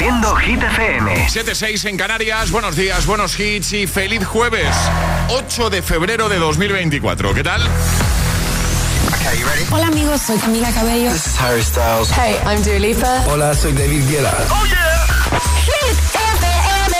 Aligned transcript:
Hit 0.00 0.62
FM. 0.62 1.28
7-6 1.28 1.84
en 1.84 1.98
Canarias. 1.98 2.50
Buenos 2.50 2.74
días, 2.74 3.04
buenos 3.04 3.38
hits 3.38 3.74
y 3.74 3.86
feliz 3.86 4.24
jueves. 4.24 4.74
8 5.28 5.68
de 5.68 5.82
febrero 5.82 6.30
de 6.30 6.38
2024. 6.38 7.34
¿Qué 7.34 7.42
tal? 7.44 7.60
Hola 9.70 9.88
amigos, 9.88 10.22
soy 10.22 10.38
Camila 10.38 10.72
Cabello. 10.72 11.10
This 11.10 11.26
is 11.26 11.38
Harry 11.38 11.62
Styles. 11.62 12.10
Hey, 12.16 12.36
I'm 12.46 12.62
Dua 12.62 12.78
Lipa. 12.78 13.24
Hola, 13.28 13.54
soy 13.54 13.72
David 13.72 14.08
Guetta. 14.08 14.34
Oh 14.48 14.64
yeah. 14.64 15.06
Hit 15.66 15.98
FM. 16.14 16.96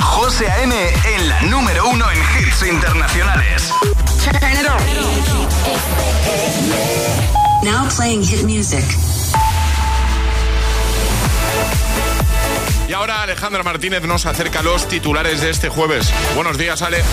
José 0.00 0.48
A.M. 0.48 0.72
en 1.16 1.28
la 1.28 1.42
número 1.42 1.88
uno 1.88 2.08
en 2.08 2.18
hits 2.18 2.62
internacionales. 2.62 3.72
Turn 4.22 4.36
it 4.52 4.68
on. 4.68 4.78
Now 7.64 7.88
playing 7.88 8.22
hit 8.22 8.44
music. 8.44 8.84
Y 12.90 12.92
ahora 12.92 13.22
Alejandra 13.22 13.62
Martínez 13.62 14.02
nos 14.02 14.26
acerca 14.26 14.62
los 14.62 14.88
titulares 14.88 15.40
de 15.40 15.50
este 15.50 15.68
jueves. 15.68 16.12
Buenos 16.34 16.58
días, 16.58 16.82
Ale. 16.82 17.04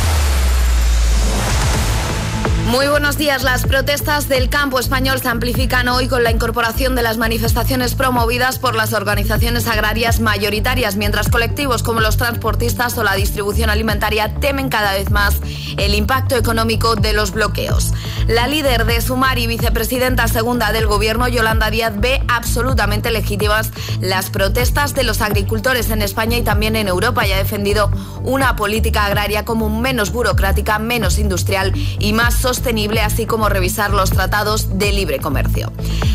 Muy 2.67 2.85
buenos 2.89 3.17
días. 3.17 3.43
Las 3.43 3.63
protestas 3.63 4.27
del 4.27 4.49
campo 4.49 4.77
español 4.77 5.21
se 5.21 5.29
amplifican 5.29 5.87
hoy 5.87 6.09
con 6.09 6.25
la 6.25 6.31
incorporación 6.31 6.95
de 6.95 7.01
las 7.01 7.17
manifestaciones 7.17 7.95
promovidas 7.95 8.59
por 8.59 8.75
las 8.75 8.91
organizaciones 8.91 9.67
agrarias 9.67 10.19
mayoritarias, 10.19 10.97
mientras 10.97 11.29
colectivos 11.29 11.81
como 11.81 12.01
los 12.01 12.17
transportistas 12.17 12.97
o 12.97 13.05
la 13.05 13.15
distribución 13.15 13.69
alimentaria 13.69 14.35
temen 14.41 14.67
cada 14.67 14.91
vez 14.91 15.11
más 15.11 15.37
el 15.77 15.95
impacto 15.95 16.35
económico 16.35 16.97
de 16.97 17.13
los 17.13 17.31
bloqueos. 17.31 17.93
La 18.27 18.47
líder 18.47 18.85
de 18.85 18.99
Sumar 18.99 19.39
y 19.39 19.47
vicepresidenta 19.47 20.27
segunda 20.27 20.73
del 20.73 20.87
gobierno, 20.87 21.29
Yolanda 21.29 21.71
Díaz, 21.71 21.93
ve 21.95 22.21
absolutamente 22.27 23.11
legítimas 23.11 23.71
las 24.01 24.29
protestas 24.29 24.93
de 24.93 25.03
los 25.03 25.21
agricultores 25.21 25.89
en 25.89 26.01
España 26.01 26.35
y 26.35 26.41
también 26.41 26.75
en 26.75 26.89
Europa 26.89 27.25
y 27.25 27.31
ha 27.31 27.37
defendido 27.37 27.89
una 28.23 28.57
política 28.57 29.05
agraria 29.05 29.45
como 29.45 29.69
menos 29.69 30.11
burocrática, 30.11 30.79
menos 30.79 31.17
industrial 31.17 31.71
y 31.99 32.11
más 32.11 32.33
sostenible 32.33 32.56
sostenible, 32.57 33.01
así 33.01 33.27
como 33.27 33.49
revisar 33.49 33.91
los 33.91 34.09
tratados 34.09 34.79
de 34.79 34.91
libre 34.91 35.19
comercio. 35.19 35.71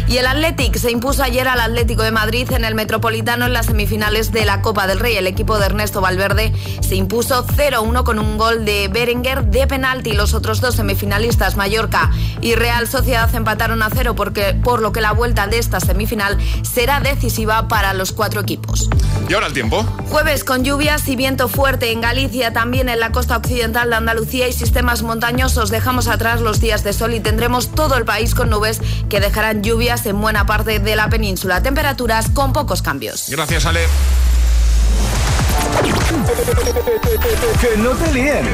Y 0.09 0.17
el 0.17 0.27
Athletic 0.27 0.77
se 0.77 0.91
impuso 0.91 1.23
ayer 1.23 1.47
al 1.47 1.61
Atlético 1.61 2.03
de 2.03 2.11
Madrid 2.11 2.51
en 2.51 2.65
el 2.65 2.75
Metropolitano 2.75 3.47
en 3.47 3.53
las 3.53 3.67
semifinales 3.67 4.33
de 4.33 4.45
la 4.45 4.61
Copa 4.61 4.89
del 4.89 4.98
Rey. 4.98 5.17
El 5.17 5.29
equipo 5.29 5.59
de 5.59 5.67
Ernesto 5.67 6.01
Valverde 6.01 6.53
se 6.81 6.97
impuso 6.97 7.47
0-1 7.47 8.03
con 8.03 8.19
un 8.19 8.37
gol 8.37 8.65
de 8.65 8.89
Berenguer 8.89 9.45
de 9.45 9.69
penalti. 9.69 10.13
Los 10.13 10.35
otros 10.35 10.61
dos 10.61 10.75
semifinalistas, 10.75 11.57
Mallorca 11.57 12.11
y 12.41 12.57
Real 12.57 12.89
Sociedad, 12.89 13.33
empataron 13.35 13.83
a 13.83 13.89
cero 13.89 14.15
porque, 14.17 14.53
por 14.53 14.83
lo 14.83 14.93
que 14.93 15.01
la 15.01 15.13
vuelta 15.13 15.47
de 15.47 15.59
esta 15.59 15.79
semifinal 15.79 16.37
será 16.63 16.98
decisiva 16.98 17.69
para 17.69 17.95
los 17.95 18.13
cuatro 18.13 18.41
equipos. 18.41 18.91
¿Y 19.29 19.35
ahora 19.35 19.47
el 19.47 19.53
tiempo? 19.53 19.85
Jueves 20.11 20.43
con 20.45 20.65
lluvias 20.65 21.07
y 21.09 21.17
viento 21.17 21.48
fuerte 21.48 21.93
en 21.93 22.01
Galicia, 22.01 22.53
también 22.53 22.89
en 22.89 23.01
la 23.01 23.13
costa 23.13 23.37
occidental 23.37 23.89
de 23.89 23.97
Andalucía 23.97 24.48
y 24.48 24.53
sistemas 24.53 25.03
montañosos. 25.03 25.70
Dejamos 25.70 26.09
atrás 26.09 26.32
los 26.41 26.61
días 26.61 26.85
de 26.85 26.93
sol 26.93 27.15
y 27.15 27.21
tendremos 27.21 27.69
todo 27.69 27.97
el 27.97 28.05
país 28.05 28.35
con 28.35 28.51
nubes 28.51 28.81
que 29.09 29.21
dejarán 29.21 29.63
lluvias 29.63 30.07
en 30.07 30.21
buena 30.21 30.47
parte 30.47 30.79
de 30.79 30.97
la 30.97 31.09
península. 31.09 31.63
Temperaturas 31.63 32.31
con 32.31 32.53
pocos 32.53 32.83
cambios. 32.83 33.27
Gracias, 33.29 33.67
Ale. 33.67 33.87
que 37.61 37.77
no 37.79 37.91
te 37.91 38.13
líen. 38.13 38.47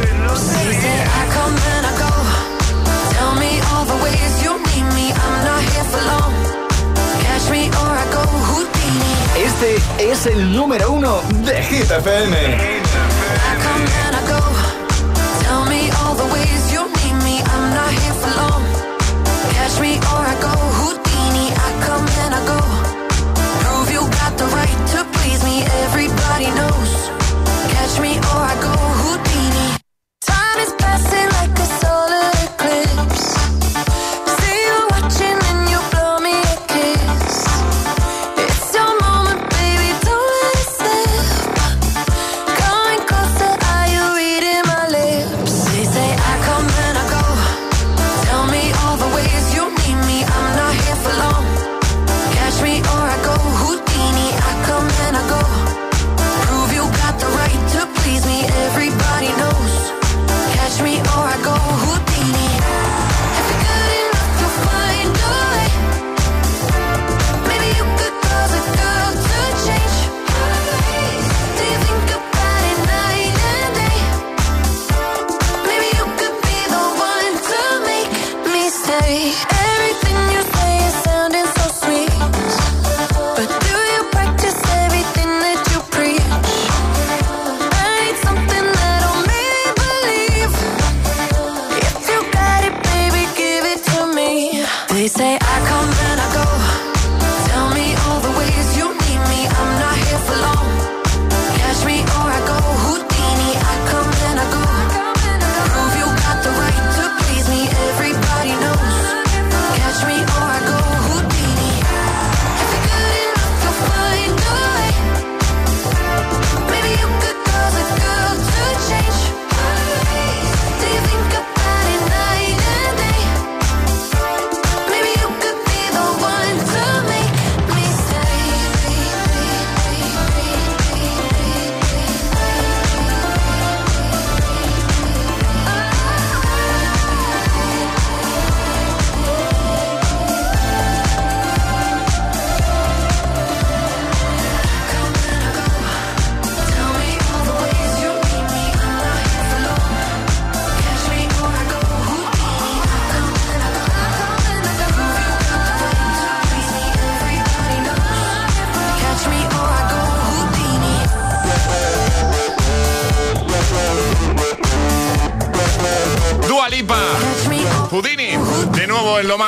Este 9.37 9.77
es 9.99 10.27
el 10.27 10.53
número 10.53 10.93
uno 10.93 11.23
de 11.45 11.63
Hit 11.63 11.91
FM. 11.91 12.79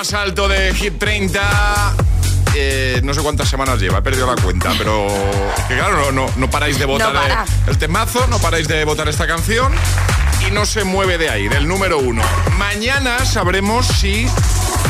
Más 0.00 0.14
alto 0.14 0.48
de 0.48 0.72
Hit 0.72 0.98
30. 0.98 1.94
Eh, 2.54 3.02
no 3.04 3.12
sé 3.12 3.20
cuántas 3.20 3.50
semanas 3.50 3.78
lleva, 3.78 3.98
he 3.98 4.02
perdido 4.02 4.26
la 4.34 4.40
cuenta, 4.40 4.72
pero 4.78 5.06
que 5.68 5.74
claro, 5.74 6.10
no, 6.10 6.26
no, 6.36 6.48
paráis 6.48 6.78
de 6.78 6.86
votar 6.86 7.46
el, 7.66 7.76
temazo, 7.76 8.26
no 8.28 8.38
paráis 8.38 8.66
de 8.66 8.82
votar 8.86 9.10
esta 9.10 9.26
canción 9.26 9.70
y 10.48 10.52
no 10.52 10.64
se 10.64 10.84
mueve 10.84 11.18
de 11.18 11.28
ahí, 11.28 11.48
del 11.48 11.68
número 11.68 11.98
uno. 11.98 12.22
Mañana 12.56 13.26
sabremos 13.26 13.86
si 13.88 14.26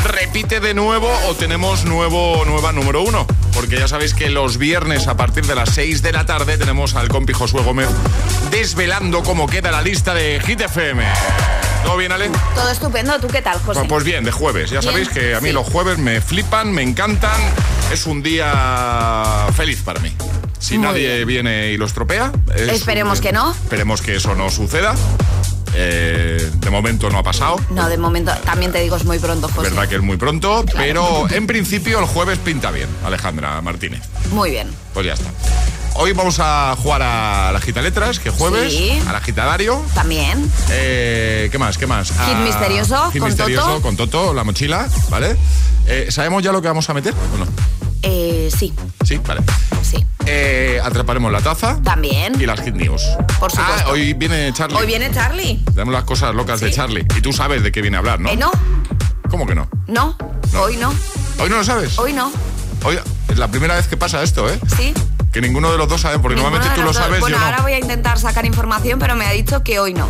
repite 0.05 0.61
de 0.61 0.73
nuevo 0.73 1.11
o 1.27 1.35
tenemos 1.35 1.83
nuevo, 1.83 2.45
nueva 2.45 2.71
número 2.71 3.01
uno. 3.01 3.27
Porque 3.53 3.79
ya 3.79 3.89
sabéis 3.89 4.13
que 4.13 4.29
los 4.29 4.57
viernes 4.57 5.09
a 5.09 5.17
partir 5.17 5.45
de 5.45 5.55
las 5.55 5.71
6 5.71 6.01
de 6.01 6.13
la 6.13 6.25
tarde 6.25 6.57
tenemos 6.57 6.95
al 6.95 7.09
compi 7.09 7.33
Josué 7.33 7.63
Gómez 7.63 7.89
desvelando 8.49 9.23
cómo 9.23 9.45
queda 9.45 9.71
la 9.71 9.81
lista 9.81 10.13
de 10.13 10.39
Hit 10.39 10.61
FM. 10.61 11.03
¿Todo 11.83 11.97
bien, 11.97 12.11
Ale? 12.11 12.29
Todo 12.55 12.69
estupendo. 12.69 13.19
¿Tú 13.19 13.27
qué 13.27 13.41
tal, 13.41 13.59
José? 13.59 13.79
Pues, 13.79 13.89
pues 13.89 14.03
bien, 14.03 14.23
de 14.23 14.31
jueves. 14.31 14.69
Ya 14.69 14.81
sabéis 14.81 15.09
que 15.09 15.35
a 15.35 15.41
mí 15.41 15.51
los 15.51 15.67
jueves 15.67 15.97
me 15.97 16.21
flipan, 16.21 16.71
me 16.71 16.81
encantan. 16.83 17.39
Es 17.91 18.05
un 18.05 18.23
día 18.23 19.47
feliz 19.55 19.81
para 19.83 19.99
mí. 19.99 20.13
Si 20.59 20.77
nadie 20.77 21.25
viene 21.25 21.71
y 21.71 21.77
lo 21.77 21.85
estropea. 21.85 22.31
Esperemos 22.55 23.19
que 23.19 23.31
no. 23.31 23.51
Esperemos 23.51 24.01
que 24.01 24.15
eso 24.15 24.35
no 24.35 24.49
suceda. 24.49 24.95
Eh, 25.73 26.51
de 26.53 26.69
momento 26.69 27.09
no 27.09 27.17
ha 27.17 27.23
pasado. 27.23 27.55
No, 27.69 27.87
de 27.87 27.97
momento 27.97 28.31
también 28.45 28.71
te 28.71 28.79
digo 28.79 28.97
es 28.97 29.05
muy 29.05 29.19
pronto, 29.19 29.47
José. 29.47 29.69
Verdad 29.69 29.87
que 29.87 29.95
es 29.95 30.01
muy 30.01 30.17
pronto, 30.17 30.65
pero 30.75 31.27
en 31.31 31.47
principio 31.47 31.99
el 31.99 32.05
jueves 32.05 32.39
pinta 32.39 32.71
bien, 32.71 32.89
Alejandra 33.05 33.61
Martínez. 33.61 34.01
Muy 34.31 34.51
bien. 34.51 34.69
Pues 34.93 35.05
ya 35.05 35.13
está. 35.13 35.29
Hoy 36.03 36.13
vamos 36.13 36.39
a 36.39 36.75
jugar 36.81 37.03
a 37.03 37.51
la 37.51 37.61
gita 37.61 37.79
letras, 37.79 38.17
que 38.17 38.31
jueves, 38.31 38.75
a 39.05 39.13
la 39.13 39.21
gitadario. 39.21 39.85
También. 39.93 40.51
Eh, 40.71 41.47
¿Qué 41.51 41.59
más? 41.59 41.77
¿Qué 41.77 41.85
más? 41.85 42.09
Hit 42.09 42.37
misterioso, 42.43 43.11
con 43.19 43.37
Toto. 43.37 43.81
con 43.83 43.95
Toto, 43.97 44.33
la 44.33 44.43
mochila, 44.43 44.89
¿vale? 45.11 45.37
Eh, 45.85 46.07
¿Sabemos 46.09 46.41
ya 46.41 46.51
lo 46.51 46.59
que 46.59 46.69
vamos 46.69 46.89
a 46.89 46.95
meter 46.95 47.13
o 47.13 47.37
no? 47.37 47.45
Eh, 48.01 48.49
sí. 48.57 48.73
Sí, 49.05 49.21
vale. 49.27 49.41
Sí. 49.83 50.03
Eh, 50.25 50.81
atraparemos 50.83 51.31
la 51.31 51.39
taza. 51.39 51.79
También. 51.83 52.33
Y 52.41 52.47
las 52.47 52.61
hit 52.61 52.73
news. 52.73 53.03
Por 53.39 53.51
supuesto. 53.51 53.83
Ah, 53.85 53.91
hoy 53.91 54.13
viene 54.13 54.51
Charlie. 54.53 54.77
Hoy 54.77 54.87
viene 54.87 55.11
Charlie. 55.11 55.63
Tenemos 55.65 55.93
las 55.93 56.05
cosas 56.05 56.33
locas 56.33 56.61
de 56.61 56.71
Charlie. 56.71 57.05
Y 57.15 57.21
tú 57.21 57.31
sabes 57.31 57.61
de 57.61 57.71
qué 57.71 57.83
viene 57.83 57.97
a 57.97 57.99
hablar, 57.99 58.19
¿no? 58.19 58.27
Eh, 58.27 58.37
no. 58.37 58.49
¿Cómo 59.29 59.45
que 59.45 59.53
no? 59.53 59.69
no? 59.85 60.17
Hoy 60.59 60.77
no. 60.77 60.95
¿Hoy 61.37 61.47
no 61.51 61.57
lo 61.57 61.63
sabes? 61.63 61.99
Hoy 61.99 62.13
no. 62.13 62.31
Hoy 62.83 62.97
es 63.29 63.37
la 63.37 63.49
primera 63.49 63.75
vez 63.75 63.85
que 63.87 63.97
pasa 63.97 64.23
esto, 64.23 64.49
¿eh? 64.49 64.59
Sí. 64.75 64.95
Que 65.31 65.39
ninguno 65.41 65.71
de 65.71 65.77
los 65.77 65.87
dos 65.87 66.01
sabe, 66.01 66.19
porque 66.19 66.35
normalmente 66.35 66.69
tú 66.75 66.81
lo 66.81 66.93
sabes. 66.93 67.21
Bueno, 67.21 67.37
yo 67.37 67.39
no. 67.39 67.45
ahora 67.45 67.61
voy 67.61 67.73
a 67.73 67.79
intentar 67.79 68.19
sacar 68.19 68.45
información, 68.45 68.99
pero 68.99 69.15
me 69.15 69.25
ha 69.25 69.31
dicho 69.31 69.63
que 69.63 69.79
hoy 69.79 69.93
no. 69.93 70.07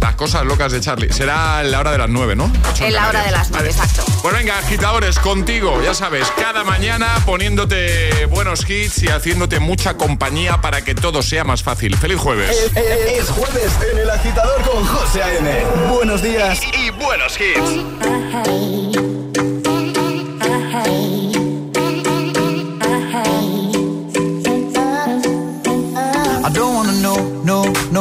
Las 0.00 0.16
cosas 0.16 0.44
locas 0.44 0.72
de 0.72 0.80
Charlie. 0.80 1.12
Será 1.12 1.60
en 1.60 1.70
la 1.70 1.78
hora 1.78 1.92
de 1.92 1.98
las 1.98 2.08
nueve, 2.08 2.34
¿no? 2.34 2.50
En 2.80 2.92
la 2.92 3.08
hora 3.08 3.22
de 3.22 3.30
las 3.30 3.52
nueve, 3.52 3.68
exacto. 3.70 4.04
Pues 4.20 4.34
venga, 4.34 4.58
agitadores, 4.58 5.20
contigo, 5.20 5.80
ya 5.80 5.94
sabes, 5.94 6.26
cada 6.36 6.64
mañana 6.64 7.06
poniéndote 7.24 8.26
buenos 8.26 8.68
hits 8.68 9.04
y 9.04 9.08
haciéndote 9.08 9.60
mucha 9.60 9.94
compañía 9.96 10.60
para 10.60 10.82
que 10.82 10.96
todo 10.96 11.22
sea 11.22 11.44
más 11.44 11.62
fácil. 11.62 11.96
¡Feliz 11.96 12.18
jueves! 12.18 12.50
Es, 12.74 13.30
jueves 13.30 13.72
en 13.92 13.98
el 14.00 14.10
agitador 14.10 14.60
con 14.62 14.84
José 14.84 15.22
A.N. 15.22 15.64
Buenos 15.88 16.20
días 16.20 16.60
y, 16.64 16.86
y 16.86 16.90
buenos 16.90 17.38
hits. 17.38 18.91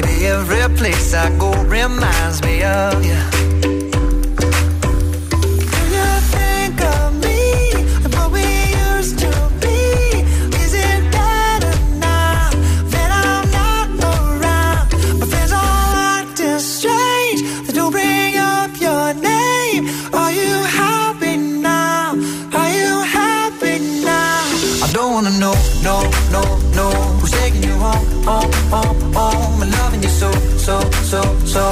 Baby, 0.00 0.26
every 0.28 0.76
place 0.76 1.12
I 1.12 1.28
go 1.36 1.50
reminds 1.64 2.42
me 2.42 2.62
of 2.62 3.04
you. 3.04 3.20
Do 5.72 5.80
you 5.96 6.10
think 6.34 6.80
of 6.80 7.20
me 7.22 7.72
and 8.04 8.14
what 8.14 8.30
we 8.32 8.46
used 8.94 9.18
to 9.18 9.30
be? 9.60 9.78
Is 10.62 10.72
it 10.72 11.00
better 11.12 11.74
now 11.98 12.48
that 12.94 13.10
I'm 13.26 13.46
not 13.50 13.88
around? 14.04 14.88
My 15.20 15.26
friends 15.26 15.52
all 15.52 16.58
strange. 16.60 17.40
They 17.66 17.72
do 17.74 17.90
bring 17.90 18.36
up 18.38 18.70
your 18.80 19.12
name. 19.12 19.84
Are 20.14 20.32
you 20.32 20.52
happy 20.80 21.36
now? 21.36 22.16
Are 22.54 22.72
you 22.80 23.02
happy 23.18 23.78
now? 24.02 24.84
I 24.84 24.90
don't 24.94 25.12
wanna 25.12 25.38
know, 25.38 25.54
no, 25.82 25.96
no, 26.32 26.42
no. 26.74 26.90
Who's 27.20 27.32
taking 27.32 27.64
you 27.64 27.74
home, 27.74 28.24
home, 28.24 28.52
home? 28.72 29.09
so, 30.70 30.78
so, 31.12 31.22
so. 31.54 31.64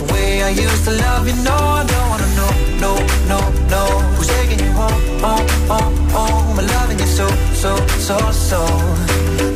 The 0.00 0.06
way 0.12 0.42
I 0.42 0.50
used 0.50 0.84
to 0.84 0.92
love 1.06 1.26
you, 1.28 1.36
no, 1.48 1.56
I 1.80 1.82
don't 1.92 2.08
wanna 2.12 2.30
know, 2.38 2.52
no, 2.84 2.92
no, 3.32 3.38
no. 3.74 3.82
Who's 4.14 4.28
taking 4.38 4.60
you 4.64 4.72
home, 4.80 5.00
home, 5.24 5.48
home, 5.70 5.96
home? 6.16 6.58
I'm 6.60 6.66
loving 6.74 6.98
you 7.02 7.10
so, 7.18 7.26
so, 7.62 7.72
so, 8.08 8.16
so. 8.50 8.60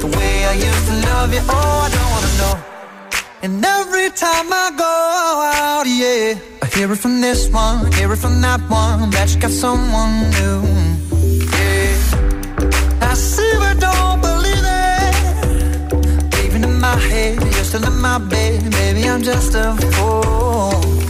The 0.03 0.11
way 0.17 0.35
I 0.53 0.55
used 0.69 0.85
to 0.91 0.95
love 1.11 1.31
you, 1.37 1.43
oh, 1.57 1.87
I 1.87 1.89
don't 1.95 2.11
wanna 2.15 2.33
know. 2.41 2.55
And 3.45 3.65
every 3.79 4.09
time 4.25 4.49
I 4.65 4.67
go 4.85 4.97
out, 5.63 5.87
yeah 5.87 6.35
I 6.63 6.67
hear 6.75 6.93
it 6.93 6.99
from 7.05 7.21
this 7.21 7.49
one, 7.49 7.91
hear 7.93 8.13
it 8.13 8.19
from 8.19 8.43
that 8.43 8.61
one 8.69 9.09
That 9.11 9.33
you 9.33 9.41
got 9.41 9.51
someone 9.51 10.15
new, 10.39 10.61
I 13.11 13.15
see 13.15 13.53
but 13.63 13.77
don't 13.87 14.21
believe 14.29 14.67
it. 14.85 15.15
Even 16.45 16.65
in 16.65 16.81
my 16.81 16.97
head 16.97 17.50
still 17.71 17.87
in 17.87 18.01
my 18.01 18.19
bed, 18.19 18.69
baby, 18.73 19.09
I'm 19.09 19.23
just 19.23 19.55
a 19.55 19.77
fool. 19.93 21.10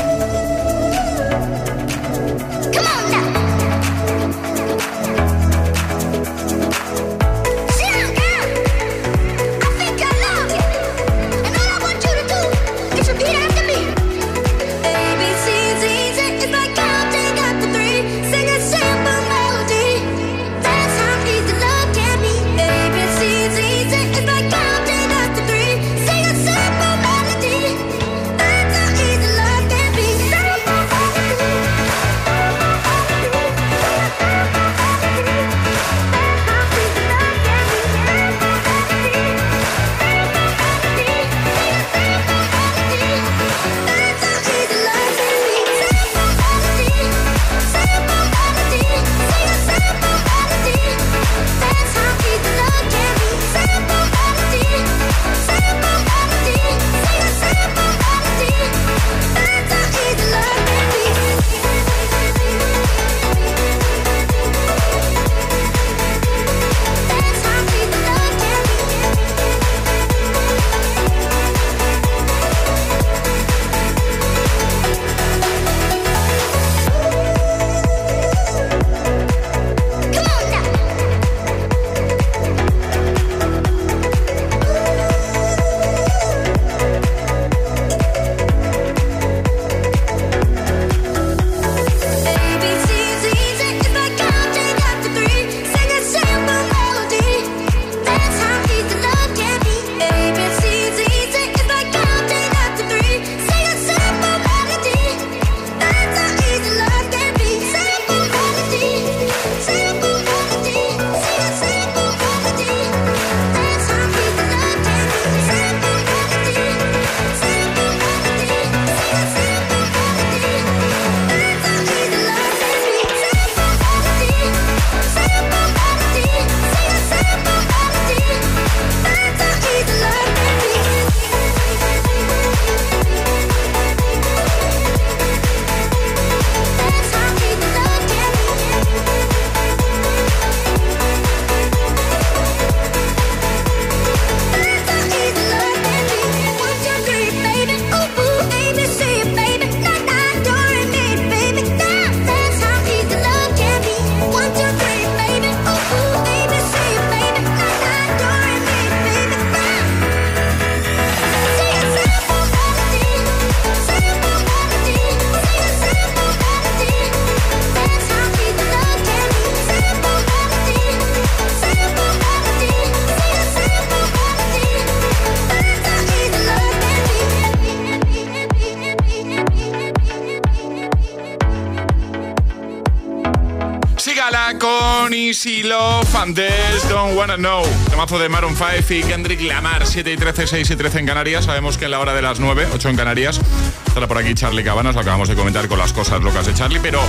antes 186.21 186.87
Don't 186.87 187.17
Wanna 187.17 187.35
Know. 187.35 187.63
Temazo 187.89 188.19
de 188.19 188.29
Maroon 188.29 188.55
5 188.55 188.93
y 188.93 189.03
Kendrick 189.03 189.41
Lamar, 189.41 189.87
7 189.87 190.13
y 190.13 190.17
13, 190.17 190.45
6 190.45 190.69
y 190.69 190.75
13 190.75 190.99
en 190.99 191.05
Canarias. 191.07 191.45
Sabemos 191.45 191.79
que 191.79 191.85
en 191.85 191.91
la 191.91 191.99
hora 191.99 192.13
de 192.13 192.21
las 192.21 192.39
9, 192.39 192.67
8 192.73 192.89
en 192.89 192.95
Canarias, 192.95 193.41
estará 193.87 194.07
por 194.07 194.19
aquí 194.19 194.35
Charlie 194.35 194.63
Cabanas, 194.63 194.93
lo 194.93 195.01
acabamos 195.01 195.29
de 195.29 195.35
comentar 195.35 195.67
con 195.67 195.79
las 195.79 195.93
cosas 195.93 196.21
locas 196.21 196.45
de 196.45 196.53
Charlie, 196.53 196.79
pero 196.79 197.01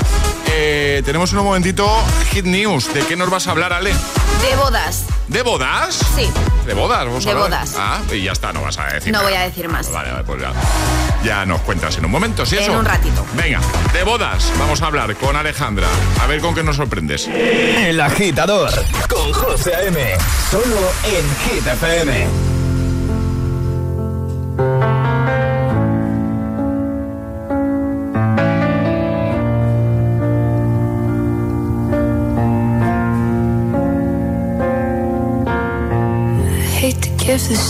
eh, 0.47 1.03
tenemos 1.05 1.31
un 1.33 1.45
momentito 1.45 1.87
Hit 2.31 2.47
News. 2.47 2.95
¿De 2.95 3.05
qué 3.05 3.15
nos 3.17 3.29
vas 3.29 3.47
a 3.49 3.51
hablar, 3.51 3.75
Ale? 3.75 3.91
De 3.93 4.57
bodas. 4.57 5.05
¿De 5.29 5.43
bodas? 5.43 5.99
Sí. 6.17 6.31
¿De 6.67 6.75
bodas? 6.75 7.07
¿Vos 7.09 7.25
de 7.25 7.35
bodas. 7.35 7.75
Ah, 7.77 8.01
y 8.13 8.23
ya 8.23 8.33
está, 8.33 8.53
no 8.53 8.63
vas 8.63 8.79
a 8.79 8.87
decir. 8.87 9.13
No 9.13 9.23
voy 9.23 9.35
a 9.35 9.43
decir 9.43 9.69
más. 9.69 9.91
Vale, 9.91 10.13
vale, 10.13 10.25
pues 10.25 10.41
ya, 10.41 10.53
ya 11.25 11.45
nos 11.47 11.61
cuentas 11.63 11.97
en 11.99 12.05
un 12.05 12.11
momento, 12.11 12.47
¿sí 12.47 12.57
eso? 12.57 12.73
En 12.73 12.79
un 12.79 12.85
ratito. 12.85 13.27
Venga, 13.35 13.61
de 13.93 14.05
bodas, 14.05 14.53
vamos 14.59 14.81
a 14.83 14.87
hablar 14.87 15.15
con 15.17 15.35
Alejandra. 15.37 15.89
A 16.21 16.27
ver 16.27 16.41
con 16.41 16.55
qué 16.55 16.63
nos 16.63 16.77
sorprendes. 16.77 17.27
El 17.29 18.01
agitador 18.01 18.71
con 19.09 19.33
José 19.33 19.75
A.M. 19.75 20.17
Solo 20.51 20.93
en 21.05 21.25
Hit 21.51 21.67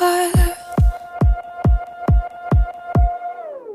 Vampire. 0.00 0.56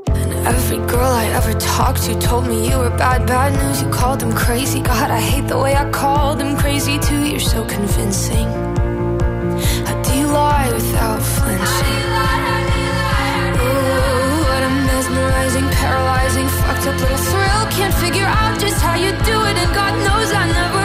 And 0.07 0.47
every 0.47 0.77
girl 0.87 1.11
I 1.23 1.25
ever 1.37 1.53
talked 1.59 2.03
to 2.03 2.19
told 2.19 2.47
me 2.47 2.69
you 2.69 2.77
were 2.77 2.89
bad, 2.97 3.27
bad 3.27 3.53
news. 3.53 3.81
You 3.81 3.89
called 3.89 4.19
them 4.19 4.33
crazy. 4.33 4.79
God, 4.81 5.11
I 5.11 5.19
hate 5.19 5.47
the 5.47 5.57
way 5.57 5.75
I 5.75 5.89
called 5.91 6.39
them 6.39 6.57
crazy 6.57 6.97
too. 6.99 7.21
You're 7.31 7.39
so 7.39 7.65
convincing. 7.65 8.47
How 9.87 10.01
do 10.01 10.27
lie 10.27 10.71
without 10.73 11.21
flinching? 11.35 12.03
Ooh, 13.65 14.41
what 14.49 14.61
a 14.69 14.71
mesmerizing, 14.89 15.67
paralyzing, 15.79 16.47
fucked 16.59 16.87
up 16.89 16.97
little 17.01 17.23
thrill. 17.29 17.63
Can't 17.77 17.95
figure 18.05 18.29
out 18.39 18.59
just 18.59 18.81
how 18.81 18.95
you 18.95 19.11
do 19.31 19.37
it, 19.49 19.55
and 19.63 19.71
God 19.79 19.93
knows 20.05 20.29
I 20.31 20.45
never 20.61 20.84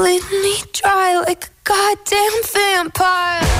bleeding 0.00 0.42
me 0.42 0.54
dry 0.72 1.22
like 1.26 1.44
a 1.44 1.48
goddamn 1.62 2.42
vampire. 2.54 3.59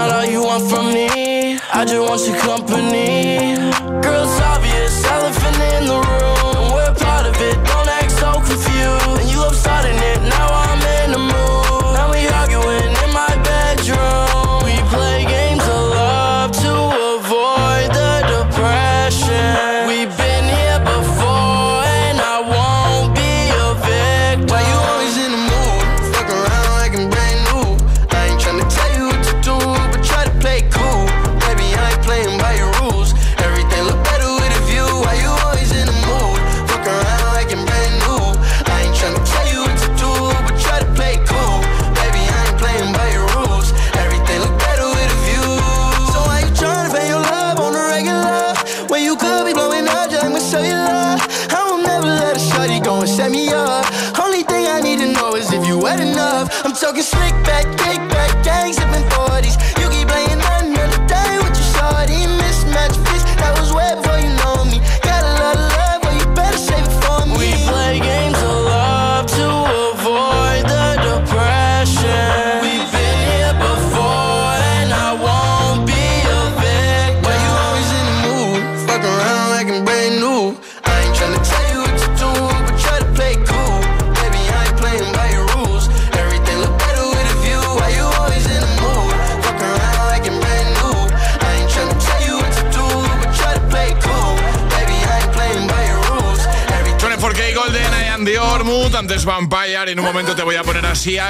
Not 0.00 0.10
all 0.16 0.24
you 0.24 0.42
want 0.42 0.64
from 0.70 0.86
me. 0.94 1.58
I 1.78 1.84
just 1.84 2.00
want 2.08 2.22
your 2.26 2.38
company. 2.48 3.54
Girl, 4.04 4.24
it's 4.24 4.40
obvious, 4.52 4.79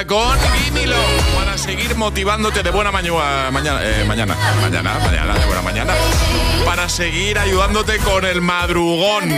con 0.06 0.38
Gimilo 0.64 0.96
para 1.36 1.58
seguir 1.58 1.94
motivándote 1.96 2.62
de 2.62 2.70
buena 2.70 2.90
mañana, 2.90 3.50
mañana, 3.50 3.80
eh, 3.82 4.04
mañana, 4.06 4.36
mañana, 4.60 4.98
mañana, 4.98 5.34
de 5.34 5.46
buena 5.46 5.62
mañana. 5.62 5.94
Para 6.64 6.88
seguir 6.88 7.38
ayudándote 7.38 7.98
con 7.98 8.24
el 8.24 8.40
madrugón. 8.40 9.28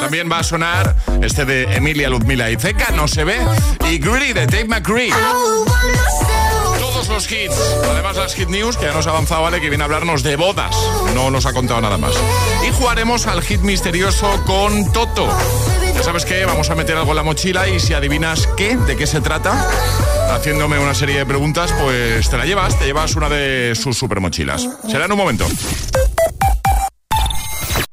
También 0.00 0.30
va 0.30 0.40
a 0.40 0.42
sonar 0.42 0.94
este 1.22 1.44
de 1.44 1.76
Emilia 1.76 2.10
Ludmila 2.10 2.50
y 2.50 2.56
Zeca, 2.56 2.90
no 2.92 3.08
se 3.08 3.24
ve. 3.24 3.38
Y 3.90 3.98
Greedy 3.98 4.32
de 4.32 4.46
Dave 4.46 4.66
McCree 4.66 5.12
los 7.08 7.30
hits. 7.30 7.56
Además, 7.90 8.16
las 8.16 8.34
hit 8.34 8.48
news, 8.48 8.76
que 8.76 8.84
ya 8.84 8.92
nos 8.92 9.06
ha 9.06 9.10
avanzado, 9.10 9.42
¿vale? 9.42 9.60
Que 9.60 9.68
viene 9.68 9.84
a 9.84 9.86
hablarnos 9.86 10.22
de 10.22 10.36
bodas. 10.36 10.76
No 11.14 11.30
nos 11.30 11.46
ha 11.46 11.52
contado 11.52 11.80
nada 11.80 11.98
más. 11.98 12.14
Y 12.66 12.72
jugaremos 12.72 13.26
al 13.26 13.42
hit 13.42 13.60
misterioso 13.60 14.42
con 14.44 14.92
Toto. 14.92 15.28
Ya 15.96 16.02
sabes 16.02 16.24
que 16.24 16.44
vamos 16.44 16.70
a 16.70 16.74
meter 16.74 16.96
algo 16.96 17.10
en 17.12 17.16
la 17.16 17.22
mochila 17.22 17.68
y 17.68 17.80
si 17.80 17.94
adivinas 17.94 18.46
qué, 18.56 18.76
de 18.76 18.96
qué 18.96 19.06
se 19.06 19.20
trata, 19.20 19.68
haciéndome 20.30 20.78
una 20.78 20.94
serie 20.94 21.18
de 21.18 21.26
preguntas, 21.26 21.72
pues 21.80 22.28
te 22.28 22.36
la 22.36 22.44
llevas, 22.44 22.78
te 22.78 22.84
llevas 22.84 23.16
una 23.16 23.28
de 23.28 23.74
sus 23.74 23.96
super 23.96 24.20
mochilas. 24.20 24.68
Será 24.88 25.06
en 25.06 25.12
un 25.12 25.18
momento. 25.18 25.46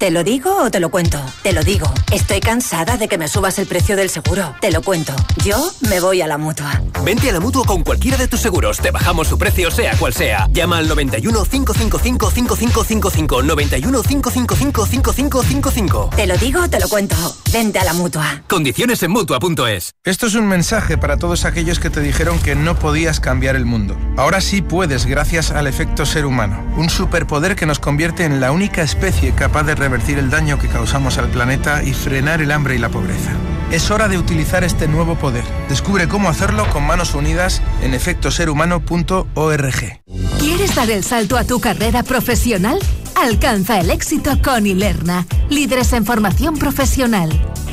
¿Te 0.03 0.11
lo 0.11 0.25
digo 0.25 0.63
o 0.63 0.69
te 0.69 0.81
lo 0.81 0.91
cuento? 0.91 1.17
Te 1.43 1.53
lo 1.53 1.63
digo. 1.63 1.89
Estoy 2.11 2.41
cansada 2.41 2.97
de 2.97 3.07
que 3.07 3.17
me 3.17 3.29
subas 3.29 3.57
el 3.57 3.67
precio 3.67 3.95
del 3.95 4.09
seguro. 4.09 4.53
Te 4.59 4.69
lo 4.69 4.81
cuento. 4.81 5.13
Yo 5.45 5.55
me 5.87 6.01
voy 6.01 6.21
a 6.21 6.27
la 6.27 6.37
mutua. 6.37 6.81
Vente 7.05 7.29
a 7.29 7.31
la 7.31 7.39
mutua 7.39 7.63
con 7.63 7.85
cualquiera 7.85 8.17
de 8.17 8.27
tus 8.27 8.41
seguros. 8.41 8.79
Te 8.79 8.91
bajamos 8.91 9.29
su 9.29 9.37
precio, 9.37 9.71
sea 9.71 9.95
cual 9.95 10.13
sea. 10.13 10.49
Llama 10.51 10.79
al 10.79 10.89
91 10.89 11.45
555 11.45 12.31
5555. 12.31 13.43
91 13.43 14.03
555 14.03 14.85
5555. 14.85 16.09
Te 16.17 16.27
lo 16.27 16.35
digo 16.35 16.63
o 16.63 16.69
te 16.69 16.81
lo 16.81 16.89
cuento. 16.89 17.15
Vente 17.53 17.79
a 17.79 17.85
la 17.85 17.93
mutua. 17.93 18.43
Condiciones 18.49 19.01
en 19.03 19.11
mutua.es. 19.11 19.93
Esto 20.03 20.27
es 20.27 20.35
un 20.35 20.49
mensaje 20.49 20.97
para 20.97 21.15
todos 21.15 21.45
aquellos 21.45 21.79
que 21.79 21.89
te 21.89 22.01
dijeron 22.01 22.39
que 22.39 22.55
no 22.55 22.77
podías 22.77 23.21
cambiar 23.21 23.55
el 23.55 23.65
mundo. 23.65 23.97
Ahora 24.17 24.41
sí 24.41 24.61
puedes, 24.61 25.05
gracias 25.05 25.51
al 25.51 25.65
efecto 25.65 26.05
ser 26.05 26.25
humano. 26.25 26.61
Un 26.75 26.89
superpoder 26.89 27.55
que 27.55 27.65
nos 27.65 27.79
convierte 27.79 28.25
en 28.25 28.41
la 28.41 28.51
única 28.51 28.81
especie 28.81 29.31
capaz 29.31 29.63
de 29.63 29.75
revertir 29.75 29.92
el 29.93 30.31
daño 30.31 30.57
que 30.57 30.67
causamos 30.67 31.19
al 31.19 31.29
planeta 31.29 31.83
y 31.83 31.93
frenar 31.93 32.41
el 32.41 32.51
hambre 32.51 32.75
y 32.75 32.79
la 32.79 32.89
pobreza. 32.89 33.31
Es 33.71 33.91
hora 33.91 34.07
de 34.07 34.17
utilizar 34.17 34.63
este 34.63 34.87
nuevo 34.87 35.15
poder. 35.15 35.43
Descubre 35.69 36.07
cómo 36.07 36.29
hacerlo 36.29 36.67
con 36.71 36.83
manos 36.83 37.13
unidas 37.13 37.61
en 37.83 37.93
efectoserhumano.org. 37.93 40.01
¿Quieres 40.39 40.75
dar 40.75 40.89
el 40.89 41.03
salto 41.03 41.37
a 41.37 41.43
tu 41.43 41.59
carrera 41.59 42.01
profesional? 42.01 42.79
Alcanza 43.15 43.79
el 43.79 43.91
éxito 43.91 44.31
con 44.43 44.65
Ilerna, 44.65 45.27
líderes 45.49 45.93
en 45.93 46.05
formación 46.05 46.57
profesional. 46.57 47.29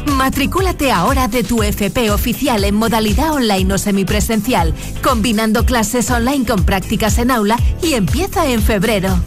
Matricúlate 0.07 0.93
ahora 0.93 1.27
de 1.27 1.43
tu 1.43 1.63
FP 1.63 2.11
oficial 2.11 2.65
en 2.65 2.75
modalidad 2.75 3.33
online 3.33 3.73
o 3.73 3.79
semipresencial, 3.79 4.75
combinando 5.03 5.65
clases 5.65 6.11
online 6.11 6.47
con 6.47 6.65
prácticas 6.65 7.17
en 7.17 7.31
aula 7.31 7.57
y 7.83 7.95
empieza 7.95 8.47
en 8.47 8.63
febrero. 8.63 9.19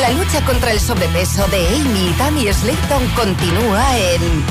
La 0.00 0.10
lucha 0.10 0.44
contra 0.44 0.70
el 0.72 0.80
sobrepeso 0.80 1.46
de 1.48 1.68
Amy 1.68 2.10
y 2.10 2.12
Tammy 2.18 2.52
Slayton 2.52 3.06
continúa 3.16 3.98
en 3.98 4.44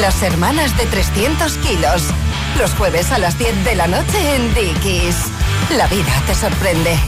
Las 0.00 0.22
Hermanas 0.22 0.74
de 0.78 0.86
300 0.86 1.58
kilos. 1.58 2.04
Los 2.58 2.70
jueves 2.72 3.12
a 3.12 3.18
las 3.18 3.38
10 3.38 3.64
de 3.64 3.76
la 3.76 3.86
noche 3.86 4.36
en 4.36 4.54
Dickies. 4.54 5.16
La 5.76 5.86
vida 5.88 6.22
te 6.26 6.34
sorprende. 6.34 6.98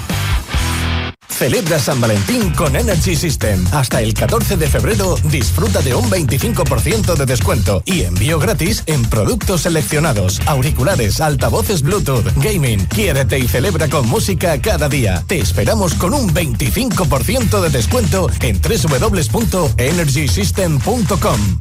Celebra 1.31 1.79
San 1.79 2.01
Valentín 2.01 2.51
con 2.51 2.75
Energy 2.77 3.17
System. 3.17 3.65
Hasta 3.73 4.03
el 4.03 4.13
14 4.15 4.57
de 4.57 4.69
febrero 4.69 5.17
disfruta 5.25 5.81
de 5.81 5.95
un 5.95 6.09
25% 6.11 7.15
de 7.15 7.27
descuento 7.27 7.83
y 7.87 8.03
envío 8.03 8.39
gratis 8.39 8.83
en 8.87 9.03
productos 9.05 9.63
seleccionados, 9.63 10.41
auriculares, 10.47 11.21
altavoces 11.21 11.83
Bluetooth, 11.83 12.27
gaming. 12.37 12.87
Quiérete 12.87 13.39
y 13.39 13.49
celebra 13.49 13.89
con 13.89 14.09
música 14.09 14.61
cada 14.61 14.89
día. 14.89 15.25
Te 15.27 15.39
esperamos 15.39 15.95
con 15.95 16.15
un 16.15 16.33
25% 16.33 17.61
de 17.61 17.71
descuento 17.71 18.31
en 18.41 18.61
www.energysystem.com. 18.61 21.61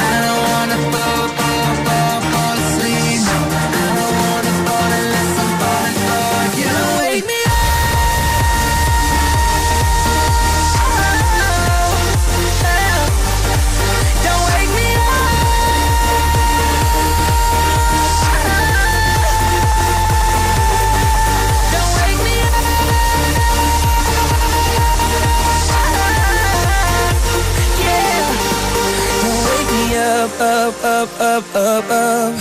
up, 31.01 31.19
up, 31.55 31.89
up. 31.89 32.33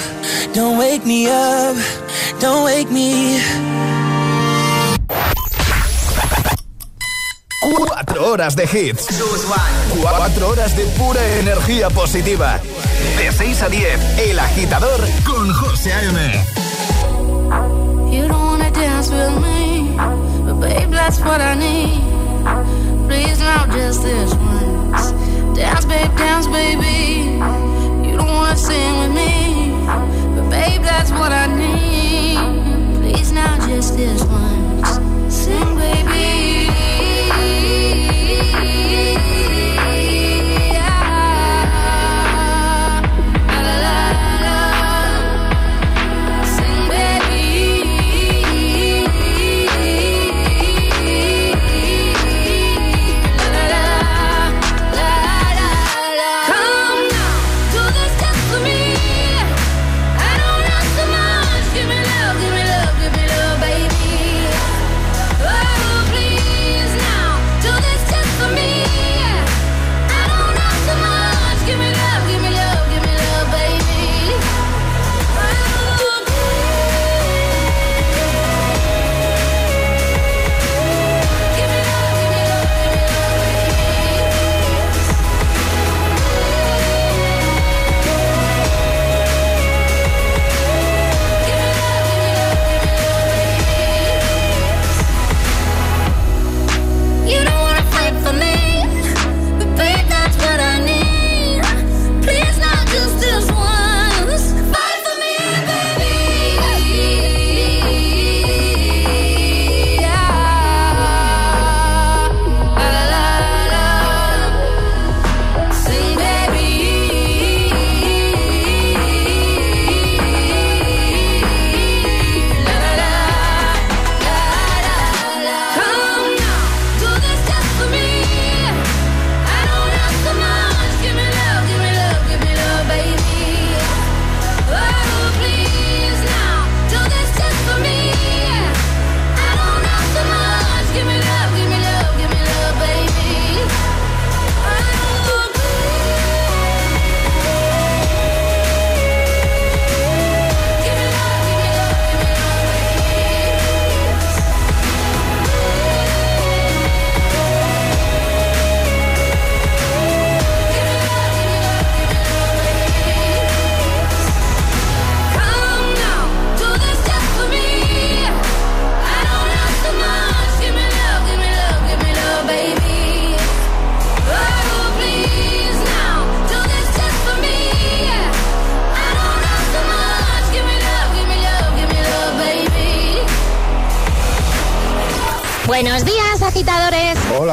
Don't 0.53 0.79
wake 0.79 1.07
me 1.07 1.27
up, 1.29 1.77
don't 2.41 2.65
wake 2.65 2.91
me. 2.91 3.41
Cuatro 7.63 8.33
horas 8.33 8.55
de 8.57 8.65
hits. 8.65 9.07
Cuatro 9.99 10.51
horas 10.51 10.77
de 10.77 10.85
pura 10.99 11.21
energía 11.39 11.89
positiva. 11.89 12.61
De 13.17 13.33
6 13.33 13.63
a 13.63 13.69
10, 13.69 14.19
El 14.19 14.39
Agitador 14.39 15.01
con 15.25 15.51
José 15.55 15.93
A.M. 15.93 16.45
You 18.15 18.29
don't 18.29 18.45
wanna 18.45 18.71
dance 18.73 19.11
with 19.11 19.41
me, 19.41 19.97
but 20.45 20.61
babe, 20.61 20.91
that's 20.91 21.19
what 21.21 21.41
I 21.41 21.55
need. 21.55 22.03
Please, 23.09 23.39
now 23.39 23.67
just 23.73 24.03
this 24.03 24.35
once. 24.35 25.13
Dance, 25.57 25.87
babe, 25.87 26.15
dance, 26.17 26.47
baby. 26.49 27.41
don't 28.21 28.35
wanna 28.35 28.57
sing 28.57 28.99
with 28.99 29.13
me, 29.13 29.71
but 30.35 30.51
babe, 30.51 30.83
that's 30.83 31.11
what 31.11 31.33
I 31.33 31.47
need. 31.47 32.39
Please 33.01 33.33
now, 33.33 33.57
just 33.67 33.97
this 33.97 34.23
once, 34.25 35.35
sing, 35.35 35.77
baby. 35.77 36.30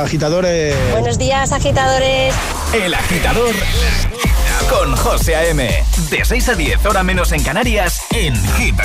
agitadores. 0.07 0.73
Buenos 0.93 1.17
días, 1.17 1.51
agitadores. 1.51 2.33
El 2.73 2.93
agitador 2.93 3.53
con 4.69 4.95
José 4.95 5.35
A.M. 5.35 5.69
De 6.09 6.23
6 6.23 6.47
a 6.47 6.55
10, 6.55 6.85
hora 6.85 7.03
menos 7.03 7.33
en 7.33 7.43
Canarias, 7.43 8.03
en 8.11 8.33
Hit 8.53 8.75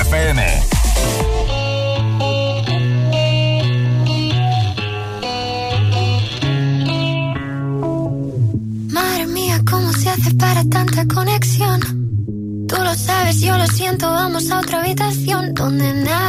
Madre 8.91 9.25
mía, 9.27 9.61
¿cómo 9.69 9.93
se 9.93 10.09
hace 10.09 10.33
para 10.33 10.61
tanta 10.65 11.07
conexión? 11.07 11.79
Tú 12.67 12.75
lo 12.75 12.93
sabes, 12.95 13.39
yo 13.39 13.57
lo 13.57 13.67
siento, 13.67 14.11
vamos 14.11 14.51
a 14.51 14.59
otra 14.59 14.81
habitación 14.81 15.53
donde 15.53 15.93
nadie 15.93 16.22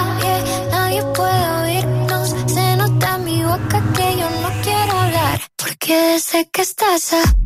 sé 6.34 6.48
que 6.50 6.62
estás 6.62 7.12
a 7.12 7.43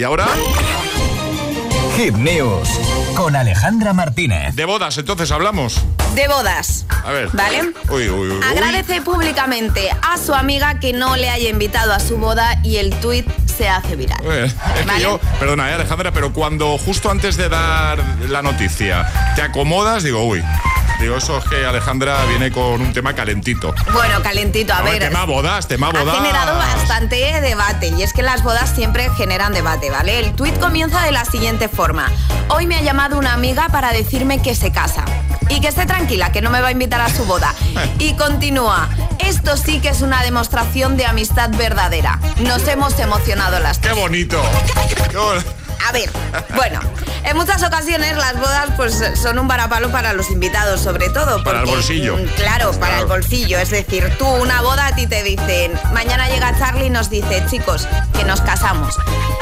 ¿Y 0.00 0.02
ahora? 0.02 0.26
Hit 1.94 2.14
News 2.14 2.70
con 3.14 3.36
Alejandra 3.36 3.92
Martínez. 3.92 4.54
De 4.54 4.64
bodas, 4.64 4.96
entonces 4.96 5.30
hablamos. 5.30 5.78
De 6.14 6.26
bodas. 6.26 6.86
A 7.04 7.10
ver. 7.10 7.28
¿Vale? 7.34 7.74
Uy, 7.90 8.08
uy, 8.08 8.30
uy. 8.30 8.40
Agradece 8.42 9.02
públicamente 9.02 9.90
a 9.90 10.16
su 10.16 10.32
amiga 10.32 10.80
que 10.80 10.94
no 10.94 11.16
le 11.16 11.28
haya 11.28 11.50
invitado 11.50 11.92
a 11.92 12.00
su 12.00 12.16
boda 12.16 12.58
y 12.64 12.76
el 12.78 12.94
tuit 13.00 13.28
se 13.44 13.68
hace 13.68 13.94
viral. 13.94 14.20
Eh, 14.24 14.46
Es 14.46 14.86
que 14.90 15.00
yo, 15.02 15.20
perdona, 15.38 15.70
eh, 15.70 15.74
Alejandra, 15.74 16.12
pero 16.12 16.32
cuando 16.32 16.78
justo 16.78 17.10
antes 17.10 17.36
de 17.36 17.50
dar 17.50 18.02
la 18.26 18.40
noticia 18.40 19.06
te 19.36 19.42
acomodas, 19.42 20.02
digo, 20.02 20.24
uy. 20.24 20.42
Digo, 21.00 21.16
eso 21.16 21.38
es 21.38 21.44
que 21.46 21.64
Alejandra 21.64 22.24
viene 22.26 22.50
con 22.52 22.80
un 22.80 22.92
tema 22.92 23.14
calentito. 23.14 23.74
Bueno, 23.92 24.22
calentito, 24.22 24.74
a 24.74 24.82
ver. 24.82 24.98
tema 24.98 25.24
bodas, 25.24 25.66
tema 25.66 25.88
Ha 25.88 25.92
bodas. 25.92 26.14
generado 26.16 26.58
bastante 26.58 27.40
debate 27.40 27.88
y 27.88 28.02
es 28.02 28.12
que 28.12 28.22
las 28.22 28.42
bodas 28.42 28.70
siempre 28.74 29.08
generan 29.16 29.54
debate, 29.54 29.90
¿vale? 29.90 30.18
El 30.18 30.34
tuit 30.34 30.58
comienza 30.58 31.02
de 31.02 31.12
la 31.12 31.24
siguiente 31.24 31.68
forma. 31.68 32.10
Hoy 32.48 32.66
me 32.66 32.76
ha 32.76 32.82
llamado 32.82 33.18
una 33.18 33.32
amiga 33.32 33.68
para 33.70 33.92
decirme 33.92 34.42
que 34.42 34.54
se 34.54 34.72
casa 34.72 35.04
y 35.48 35.60
que 35.60 35.68
esté 35.68 35.86
tranquila, 35.86 36.32
que 36.32 36.42
no 36.42 36.50
me 36.50 36.60
va 36.60 36.68
a 36.68 36.72
invitar 36.72 37.00
a 37.00 37.08
su 37.08 37.24
boda. 37.24 37.54
Y 37.98 38.14
continúa. 38.14 38.88
Esto 39.18 39.56
sí 39.56 39.80
que 39.80 39.88
es 39.90 40.02
una 40.02 40.22
demostración 40.22 40.96
de 40.96 41.06
amistad 41.06 41.50
verdadera. 41.50 42.18
Nos 42.40 42.66
hemos 42.68 42.98
emocionado 42.98 43.58
las 43.58 43.78
¡Qué 43.78 43.92
bonito! 43.92 44.42
A 45.88 45.92
ver, 45.92 46.10
bueno, 46.54 46.80
en 47.24 47.36
muchas 47.36 47.62
ocasiones 47.62 48.16
las 48.16 48.38
bodas 48.38 48.68
pues 48.76 49.02
son 49.20 49.38
un 49.38 49.48
varapalo 49.48 49.90
para 49.90 50.12
los 50.12 50.30
invitados, 50.30 50.80
sobre 50.80 51.08
todo. 51.10 51.42
Para 51.42 51.60
el 51.60 51.66
bolsillo. 51.66 52.16
mm, 52.16 52.24
Claro, 52.36 52.72
para 52.78 53.00
el 53.00 53.06
bolsillo. 53.06 53.58
Es 53.58 53.70
decir, 53.70 54.12
tú 54.18 54.26
una 54.26 54.60
boda 54.62 54.86
a 54.88 54.94
ti 54.94 55.06
te 55.06 55.22
dicen, 55.22 55.72
mañana 55.92 56.28
llega 56.28 56.56
Charlie 56.58 56.86
y 56.86 56.90
nos 56.90 57.10
dice, 57.10 57.44
chicos, 57.50 57.88
que 58.16 58.24
nos 58.24 58.40
casamos. 58.40 58.94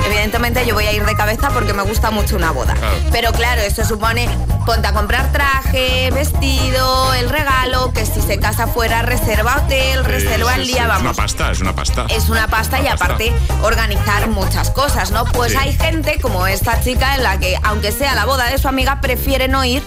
Evidentemente 0.07 0.65
yo 0.65 0.75
voy 0.75 0.87
a 0.87 0.93
ir 0.93 1.05
de 1.05 1.15
cabeza 1.17 1.51
porque 1.51 1.73
me 1.75 1.83
gusta 1.83 2.11
mucho 2.11 2.37
una 2.37 2.51
boda. 2.53 2.75
Claro. 2.75 2.97
Pero 3.11 3.33
claro, 3.33 3.61
eso 3.63 3.85
supone 3.85 4.29
ponte 4.69 4.87
a 4.87 4.93
comprar 4.93 5.33
traje, 5.33 6.11
vestido, 6.11 7.15
el 7.15 7.31
regalo, 7.31 7.91
que 7.95 8.05
si 8.05 8.21
se 8.21 8.39
casa 8.39 8.67
fuera 8.67 9.01
reserva 9.01 9.63
hotel, 9.65 10.05
reserva 10.05 10.57
el 10.57 10.67
día, 10.67 10.87
vamos 10.87 10.99
Es 10.99 11.05
una 11.05 11.15
pasta, 11.15 11.51
es 11.53 11.61
una 11.63 11.75
pasta. 11.75 12.07
es 12.11 12.29
una 12.29 12.49
pasta 12.49 12.79
y 12.79 12.83
pasta. 12.85 13.05
aparte 13.07 13.33
organizar 13.63 14.29
muchas 14.29 14.71
cosas, 14.71 15.11
¿no? 15.11 15.25
Pues 15.25 15.53
Sí. 15.53 15.59
hay 15.59 15.73
gente 15.73 16.19
como 16.21 16.47
esta 16.47 16.83
chica 16.83 17.15
en 17.15 17.23
la 17.23 17.39
que, 17.39 17.57
aunque 17.63 17.93
sea 17.93 18.15
la 18.15 18.27
boda 18.27 18.51
de 18.51 18.59
su 18.59 18.69
amiga, 18.69 19.01
prefiere 19.01 19.49
no 19.49 19.65
ir 19.65 19.83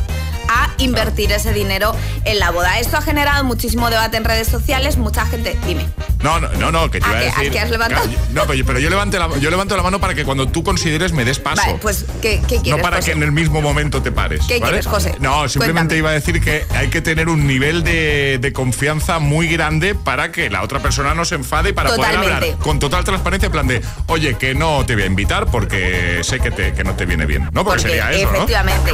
a 0.53 0.69
invertir 0.77 1.31
ese 1.31 1.53
dinero 1.53 1.95
en 2.25 2.39
la 2.39 2.51
boda. 2.51 2.79
Esto 2.79 2.97
ha 2.97 3.01
generado 3.01 3.43
muchísimo 3.43 3.89
debate 3.89 4.17
en 4.17 4.23
redes 4.25 4.47
sociales, 4.47 4.97
mucha 4.97 5.25
gente, 5.25 5.57
dime. 5.65 5.87
No, 6.21 6.39
no, 6.39 6.49
no, 6.53 6.71
no, 6.71 6.91
que 6.91 6.99
te 6.99 7.05
¿A 7.07 7.09
iba 7.09 7.17
a 7.17 7.21
qué- 7.21 7.27
a 7.29 7.35
decir. 7.35 7.51
qué 7.51 7.59
has 7.59 7.69
levantado? 7.71 8.05
No, 8.33 8.43
pero, 8.45 8.65
pero 8.65 8.79
yo, 8.79 8.89
levante 8.89 9.17
la, 9.17 9.27
yo 9.39 9.49
levanto 9.49 9.75
la 9.75 9.83
mano 9.83 9.99
para 9.99 10.13
que 10.13 10.23
cuando 10.23 10.47
tú 10.47 10.63
consideres 10.63 11.13
me 11.13 11.25
des 11.25 11.39
paso. 11.39 11.61
Vale, 11.65 11.79
pues, 11.81 12.05
¿qué, 12.21 12.41
qué 12.47 12.57
no 12.57 12.61
quieres, 12.63 12.81
para 12.83 12.97
José? 12.97 13.11
que 13.11 13.17
en 13.17 13.23
el 13.23 13.31
mismo 13.31 13.61
momento 13.61 14.01
te 14.01 14.11
pares. 14.11 14.41
¿Qué 14.47 14.59
¿vale? 14.59 14.71
quieres, 14.73 14.87
José? 14.87 15.15
No, 15.19 15.47
simplemente 15.49 15.95
Cuéntame. 15.95 15.97
iba 15.97 16.09
a 16.09 16.13
decir 16.13 16.41
que 16.41 16.65
hay 16.75 16.89
que 16.89 17.01
tener 17.01 17.27
un 17.29 17.47
nivel 17.47 17.83
de, 17.83 18.37
de 18.39 18.53
confianza 18.53 19.17
muy 19.19 19.47
grande 19.47 19.95
para 19.95 20.31
que 20.31 20.49
la 20.49 20.61
otra 20.61 20.79
persona 20.79 21.15
no 21.15 21.25
se 21.25 21.35
enfade 21.35 21.69
y 21.69 21.73
para 21.73 21.95
poder 21.95 22.15
hablar 22.17 22.45
con 22.59 22.77
total 22.79 23.03
transparencia, 23.03 23.47
en 23.47 23.51
plan 23.51 23.67
de, 23.67 23.81
oye, 24.07 24.35
que 24.37 24.53
no 24.53 24.85
te 24.85 24.93
voy 24.93 25.03
a 25.03 25.07
invitar 25.07 25.47
porque 25.47 26.19
sé 26.23 26.39
que, 26.39 26.51
te, 26.51 26.73
que 26.73 26.83
no 26.83 26.93
te 26.95 27.05
viene 27.05 27.25
bien. 27.25 27.45
¿No? 27.51 27.63
Porque, 27.63 27.81
Porque 27.81 27.81
sería 27.99 28.11
eso, 28.11 28.27
¿no? 28.31 28.35
efectivamente, 28.37 28.91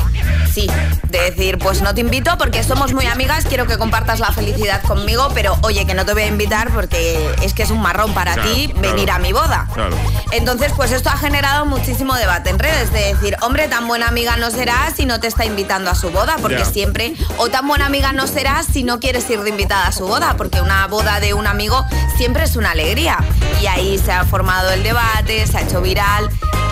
sí, 0.54 0.68
de 1.10 1.20
decir, 1.22 1.47
pues 1.58 1.82
no 1.82 1.94
te 1.96 2.02
invito 2.02 2.38
porque 2.38 2.64
somos 2.64 2.94
muy 2.94 3.06
amigas, 3.06 3.46
quiero 3.46 3.66
que 3.68 3.78
compartas 3.78 4.20
la 4.20 4.32
felicidad 4.32 4.82
conmigo, 4.84 5.30
pero 5.34 5.58
oye, 5.62 5.86
que 5.86 5.94
no 5.94 6.06
te 6.06 6.12
voy 6.14 6.24
a 6.24 6.28
invitar 6.28 6.72
porque 6.74 7.34
es 7.42 7.54
que 7.54 7.64
es 7.64 7.72
un 7.72 7.82
marrón 7.82 8.14
para 8.14 8.34
Claro, 8.34 8.52
ti 8.54 8.68
claro. 8.68 8.82
venir 8.82 9.12
a 9.12 9.20
mi 9.20 9.32
boda. 9.32 9.68
Claro. 9.74 9.96
Entonces, 10.32 10.74
pues 10.76 10.92
esto 10.92 11.10
ha 11.10 11.18
generado 11.18 11.66
muchísimo 11.66 12.16
debate 12.16 12.50
en 12.50 12.60
redes, 12.60 12.92
de 12.92 13.14
decir, 13.14 13.38
hombre, 13.42 13.68
tan 13.70 13.88
buena 13.88 14.08
amiga 14.10 14.36
no 14.36 14.52
serás 14.52 14.96
si 14.96 15.06
no 15.06 15.20
te 15.20 15.28
está 15.28 15.46
invitando 15.46 15.90
a 15.90 15.96
su 15.96 16.10
boda, 16.10 16.36
porque 16.42 16.66
siempre, 16.66 17.14
o 17.38 17.48
tan 17.50 17.66
buena 17.68 17.86
amiga 17.86 18.12
no 18.12 18.28
serás 18.28 18.66
si 18.66 18.84
no 18.84 19.00
quieres 19.00 19.30
ir 19.30 19.42
de 19.42 19.50
invitada 19.50 19.88
a 19.88 19.92
su 19.92 20.06
boda, 20.08 20.34
porque 20.38 20.60
una 20.62 20.86
boda 20.88 21.20
de 21.20 21.34
un 21.34 21.48
amigo 21.48 21.86
siempre 22.18 22.44
es 22.44 22.56
una 22.58 22.72
alegría. 22.72 23.18
Y 23.62 23.68
ahí 23.68 23.98
se 23.98 24.12
ha 24.12 24.26
formado 24.26 24.72
el 24.72 24.84
debate, 24.84 25.48
se 25.48 25.58
ha 25.58 25.62
hecho 25.62 25.82
viral 25.82 26.30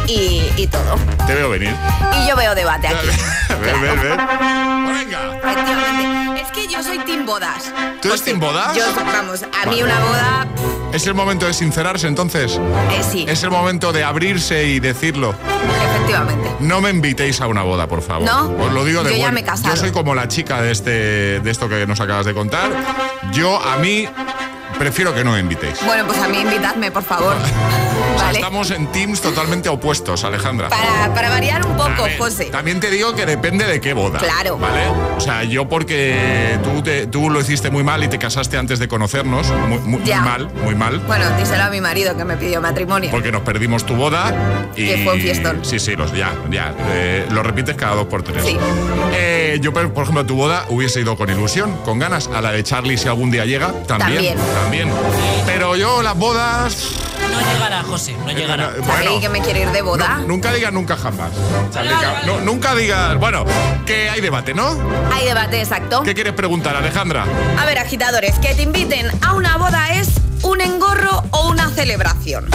y, 0.07 0.43
y 0.57 0.67
todo. 0.67 0.95
Te 1.27 1.33
veo 1.35 1.49
venir. 1.49 1.73
Y 2.23 2.27
yo 2.29 2.35
veo 2.35 2.55
debate 2.55 2.87
aquí. 2.87 3.07
Ver, 3.61 3.79
ver, 3.79 3.99
ver. 3.99 4.17
Venga. 4.17 5.37
Efectivamente. 5.43 6.41
Es 6.41 6.51
que 6.51 6.67
yo 6.67 6.83
soy 6.83 6.99
team 6.99 7.25
bodas. 7.25 7.71
¿Tú 8.01 8.09
eres 8.09 8.23
team 8.23 8.39
bodas? 8.39 8.75
Yo, 8.75 8.83
vamos, 8.95 9.41
a 9.43 9.65
mí 9.69 9.81
una 9.81 9.99
boda, 9.99 10.47
Es 10.93 11.07
el 11.07 11.13
momento 11.15 11.45
de 11.47 11.53
sincerarse 11.53 12.07
entonces. 12.07 12.59
eh, 12.91 13.01
sí, 13.09 13.25
Es 13.27 13.43
el 13.43 13.51
momento 13.51 13.91
de 13.91 14.03
abrirse 14.03 14.65
y 14.65 14.79
decirlo. 14.79 15.33
efectivamente. 15.95 16.49
No 16.59 16.81
me 16.81 16.89
invitéis 16.91 17.41
a 17.41 17.47
una 17.47 17.63
boda, 17.63 17.87
por 17.87 18.01
favor. 18.01 18.25
¿No? 18.27 18.51
Os 18.65 18.71
lo 18.73 18.85
digo 18.85 19.03
de 19.03 19.11
Yo 19.11 19.17
ya 19.17 19.23
buen- 19.25 19.33
me 19.35 19.39
he 19.41 19.43
casado. 19.43 19.73
Yo 19.73 19.79
soy 19.81 19.91
como 19.91 20.13
la 20.15 20.27
chica 20.27 20.61
de 20.61 20.71
este 20.71 21.39
de 21.39 21.51
esto 21.51 21.67
que 21.67 21.85
nos 21.87 21.99
acabas 21.99 22.25
de 22.25 22.33
contar. 22.33 22.69
Yo 23.31 23.59
a 23.59 23.77
mí 23.77 24.07
prefiero 24.77 25.13
que 25.13 25.23
no 25.23 25.31
me 25.31 25.39
invitéis. 25.39 25.77
Bueno, 25.85 26.05
pues 26.05 26.19
a 26.19 26.27
mí 26.27 26.38
invitadme, 26.39 26.91
por 26.91 27.03
favor. 27.03 27.35
O 27.95 28.17
sea, 28.17 28.27
¿Vale? 28.27 28.39
estamos 28.39 28.71
en 28.71 28.88
teams 28.93 29.19
totalmente 29.21 29.67
opuestos, 29.67 30.23
Alejandra. 30.23 30.69
Para, 30.69 31.13
para 31.13 31.29
variar 31.29 31.65
un 31.65 31.75
poco, 31.75 32.03
ver, 32.03 32.17
José. 32.17 32.45
También 32.45 32.79
te 32.79 32.89
digo 32.89 33.13
que 33.13 33.25
depende 33.25 33.65
de 33.65 33.81
qué 33.81 33.93
boda. 33.93 34.19
Claro. 34.19 34.57
¿Vale? 34.57 34.88
O 35.17 35.19
sea, 35.19 35.43
yo 35.43 35.67
porque 35.67 36.57
tú, 36.63 36.81
te- 36.81 37.07
tú 37.07 37.29
lo 37.29 37.41
hiciste 37.41 37.69
muy 37.69 37.83
mal 37.83 38.03
y 38.03 38.07
te 38.07 38.17
casaste 38.17 38.57
antes 38.57 38.79
de 38.79 38.88
conocernos. 38.88 39.47
Muy, 39.67 39.79
muy- 39.79 39.99
muy 39.99 40.11
mal, 40.13 40.49
muy 40.63 40.75
mal. 40.75 40.99
Bueno, 40.99 41.25
díselo 41.38 41.63
a 41.63 41.69
mi 41.69 41.81
marido 41.81 42.15
que 42.15 42.23
me 42.23 42.38
pidió 42.38 42.61
matrimonio. 42.61 43.11
Porque 43.11 43.31
nos 43.33 43.41
perdimos 43.41 43.85
tu 43.85 43.95
boda 43.95 44.33
y. 44.77 44.85
Que 44.88 45.03
fue 45.03 45.13
un 45.15 45.21
fiestón. 45.21 45.59
Sí, 45.65 45.79
sí, 45.79 45.95
los, 45.95 46.13
ya, 46.13 46.33
ya. 46.49 46.73
eh, 46.91 47.25
lo 47.31 47.43
repites 47.43 47.75
cada 47.75 47.95
dos 47.95 48.07
por 48.07 48.23
tres. 48.23 48.45
Sí. 48.45 48.57
Eh, 49.13 49.59
yo, 49.61 49.73
por 49.73 50.03
ejemplo, 50.03 50.25
tu 50.25 50.35
boda 50.35 50.65
hubiese 50.69 51.01
ido 51.01 51.17
con 51.17 51.29
ilusión, 51.29 51.75
con 51.83 51.99
ganas. 51.99 52.29
A 52.33 52.41
la 52.41 52.51
de 52.51 52.63
Charlie, 52.63 52.97
si 52.97 53.07
algún 53.09 53.29
día 53.31 53.45
llega, 53.45 53.73
también. 53.88 54.38
También. 54.38 54.38
También. 54.65 54.91
Pero 55.45 55.75
yo, 55.75 56.01
las 56.01 56.17
bodas. 56.17 56.89
No 57.21 57.39
llegará, 57.54 57.84
José, 57.84 58.15
no 58.25 58.32
llegará. 58.32 58.71
eh, 58.75 58.82
Charlie, 58.84 59.19
que 59.21 59.30
me 59.30 59.39
quiere 59.41 59.62
ir 59.62 59.69
de 59.71 59.82
boda. 59.84 60.17
nu- 60.21 60.28
nunca 60.30 60.51
digas 60.54 60.73
nunca 60.73 60.97
jamás. 60.97 61.30
Charlie, 61.71 61.91
ca- 61.93 62.21
no, 62.25 62.39
nunca 62.41 62.73
digas. 62.73 63.15
Bueno, 63.19 63.45
que 63.86 64.10
hay 64.10 64.21
debate, 64.21 64.56
¿no? 64.56 64.75
Hay 65.13 65.25
debate, 65.25 65.60
exacto. 65.62 66.01
¿Qué 66.01 66.15
quieres 66.15 66.34
preguntar, 66.34 66.75
Alejandra? 66.75 67.25
A 67.60 67.65
ver, 67.65 67.78
agitadores, 67.78 68.39
que 68.39 68.56
te 68.56 68.63
inviten 68.63 69.12
a 69.23 69.34
una 69.34 69.58
boda 69.58 69.89
es 69.93 70.08
un 70.43 70.62
engorro 70.62 71.24
o 71.32 71.50
una 71.50 71.69
celebración. 71.69 72.50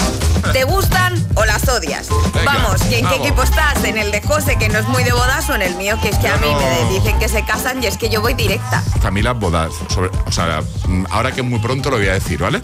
¿Te 0.52 0.64
gustan 0.64 1.14
o 1.34 1.44
las 1.44 1.68
odias? 1.68 2.08
Venga, 2.34 2.44
vamos, 2.54 2.80
¿y 2.90 2.94
en 2.96 3.06
qué 3.06 3.16
equipo 3.16 3.42
estás? 3.42 3.84
¿En 3.84 3.98
el 3.98 4.10
de 4.10 4.22
José, 4.22 4.56
que 4.56 4.68
no 4.68 4.78
es 4.78 4.88
muy 4.88 5.04
de 5.04 5.12
bodas, 5.12 5.48
o 5.50 5.54
en 5.54 5.62
el 5.62 5.74
mío, 5.76 5.98
que 6.02 6.08
es 6.08 6.16
que 6.16 6.28
a 6.28 6.36
mí 6.38 6.48
no. 6.50 6.58
me 6.58 6.92
dicen 6.98 7.18
que 7.18 7.28
se 7.28 7.44
casan 7.44 7.82
y 7.82 7.86
es 7.86 7.96
que 7.98 8.08
yo 8.08 8.20
voy 8.20 8.34
directa? 8.34 8.82
A 9.04 9.10
mí 9.10 9.22
las 9.22 9.38
bodas, 9.38 9.70
sobre- 9.88 10.10
o 10.26 10.32
sea, 10.32 10.62
ahora 11.10 11.32
que 11.32 11.42
muy 11.42 11.58
pronto 11.58 11.90
lo 11.90 11.98
voy 11.98 12.08
a 12.08 12.14
decir, 12.14 12.38
¿vale? 12.40 12.62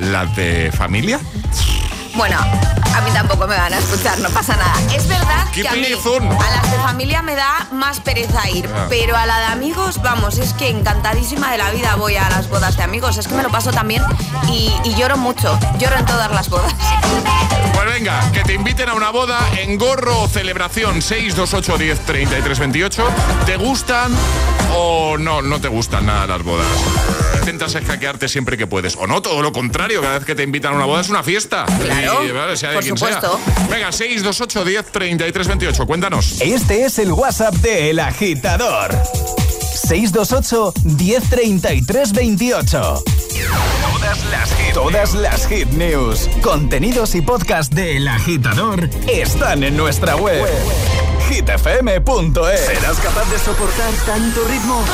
Las 0.00 0.34
de 0.36 0.72
familia. 0.76 1.20
Bueno, 2.14 2.36
a 2.38 3.00
mí 3.00 3.10
tampoco 3.12 3.46
me 3.46 3.56
van 3.56 3.72
a 3.72 3.78
escuchar, 3.78 4.18
no 4.20 4.28
pasa 4.30 4.54
nada. 4.56 4.74
Es 4.94 5.06
verdad 5.08 5.46
¡Qué 5.52 5.62
que 5.62 5.68
a 5.68 5.72
mí 5.72 5.86
a 5.86 6.50
las 6.50 6.70
de 6.70 6.76
familia 6.78 7.22
me 7.22 7.34
da 7.34 7.66
más 7.72 8.00
pereza 8.00 8.48
ir, 8.50 8.68
Ah. 8.74 8.86
pero 8.88 9.16
a 9.16 9.24
la 9.26 9.38
de 9.38 9.44
amigos, 9.46 10.00
vamos, 10.02 10.36
es 10.38 10.52
que 10.52 10.68
encantadísima 10.68 11.50
de 11.50 11.58
la 11.58 11.70
vida 11.70 11.94
voy 11.96 12.16
a 12.16 12.28
las 12.28 12.48
bodas 12.48 12.76
de 12.76 12.82
amigos. 12.82 13.16
Es 13.16 13.28
que 13.28 13.34
me 13.34 13.42
lo 13.42 13.50
paso 13.50 13.70
también 13.72 14.02
y, 14.48 14.72
y 14.84 14.94
lloro 14.94 15.16
mucho, 15.16 15.58
lloro 15.78 15.96
en 15.98 16.04
todas 16.06 16.30
las 16.30 16.48
bodas. 16.50 16.74
Pues 17.74 17.86
venga, 17.86 18.30
que 18.32 18.42
te 18.44 18.54
inviten 18.54 18.88
a 18.90 18.94
una 18.94 19.10
boda 19.10 19.38
en 19.58 19.78
gorro 19.78 20.20
o 20.22 20.28
celebración 20.28 21.00
628 21.02 21.78
10 21.78 22.00
33 22.06 22.58
28. 22.58 23.08
¿Te 23.46 23.56
gustan 23.56 24.12
o 24.74 25.16
no, 25.18 25.40
no 25.42 25.60
te 25.60 25.68
gustan 25.68 26.06
nada 26.06 26.26
las 26.26 26.42
bodas? 26.42 26.66
Intentas 27.42 27.74
escaquearte 27.74 28.28
siempre 28.28 28.56
que 28.56 28.68
puedes. 28.68 28.94
O 28.94 29.08
no, 29.08 29.20
todo 29.20 29.42
lo 29.42 29.50
contrario, 29.50 30.00
cada 30.00 30.18
vez 30.18 30.24
que 30.24 30.36
te 30.36 30.44
invitan 30.44 30.74
a 30.74 30.76
una 30.76 30.84
boda 30.84 31.00
es 31.00 31.08
una 31.08 31.24
fiesta. 31.24 31.66
Claro, 31.82 32.24
Y, 32.24 32.30
vale, 32.30 32.56
sea 32.56 32.68
de 32.70 32.76
por 32.76 32.84
quien 32.84 32.96
supuesto. 32.96 33.40
sea. 33.44 33.66
Venga, 33.68 33.90
628 33.90 34.64
10 34.64 34.86
33 34.92 35.48
28. 35.48 35.86
Cuéntanos. 35.86 36.40
Este 36.40 36.84
es 36.84 37.00
el 37.00 37.12
WhatsApp 37.12 37.54
de 37.56 37.90
El 37.90 37.98
Agitador. 37.98 38.96
628 39.74 40.72
1033 40.84 42.12
28. 42.12 43.02
Todas 43.82 44.24
las 44.30 44.54
hit 44.54 44.74
Todas 44.74 45.14
las 45.14 45.46
hit 45.48 45.68
news, 45.70 46.28
contenidos 46.42 47.16
y 47.16 47.22
podcast 47.22 47.72
de 47.72 47.96
El 47.96 48.06
Agitador 48.06 48.88
están 49.08 49.64
en 49.64 49.76
nuestra 49.76 50.14
web. 50.14 50.46
hitfm.es. 51.28 52.60
¿Serás 52.66 52.96
capaz 52.98 53.28
de 53.30 53.38
soportar 53.40 53.92
tanto 54.06 54.44
ritmo? 54.44 54.84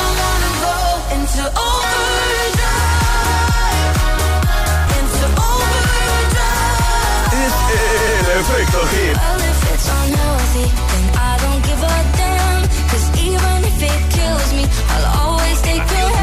El 7.69 8.27
efecto 8.39 8.79
hit. 8.91 9.17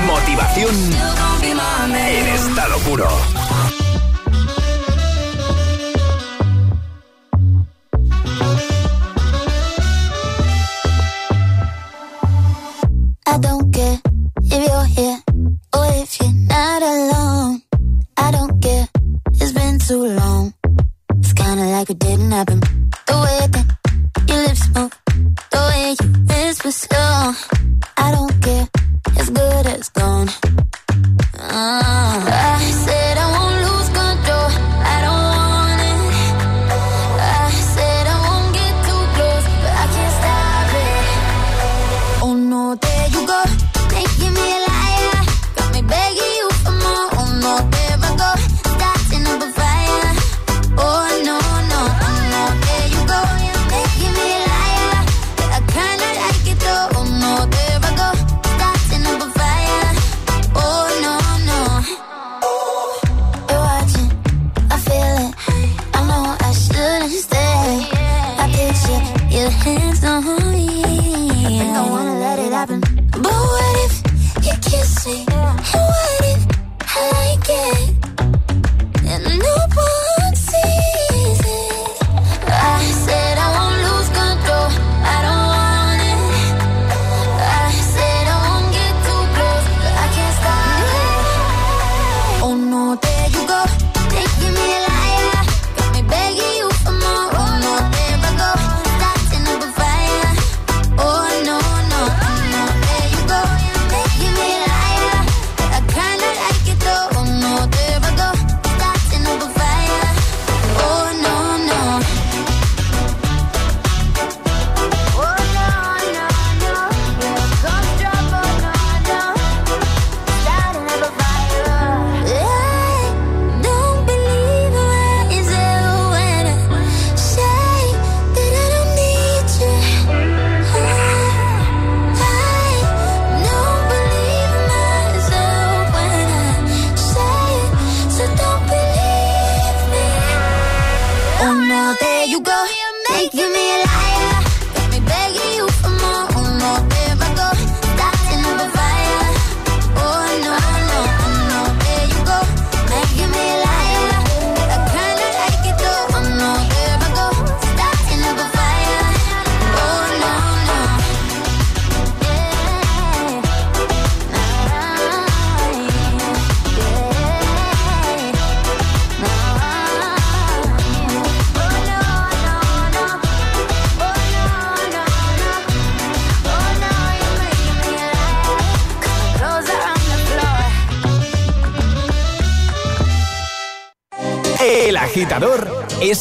Motivación 0.07 0.75
en 1.95 2.27
estado 2.29 2.79
puro. 2.81 3.09
I 13.29 13.39
don't 13.39 13.66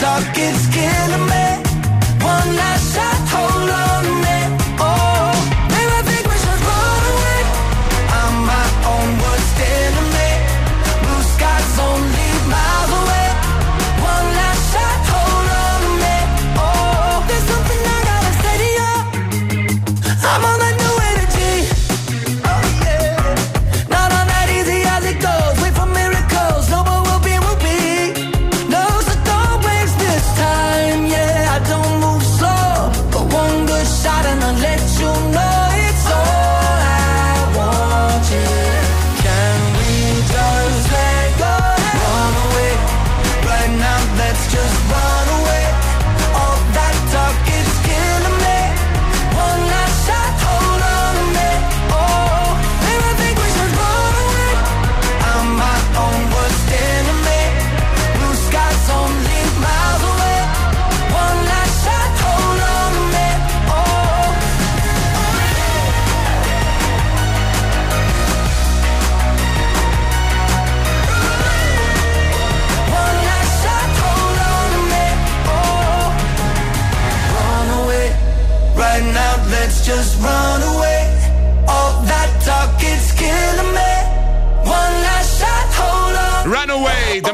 talk 0.00 0.38
is 0.38 0.66
killing 0.72 1.26
me 1.26 1.29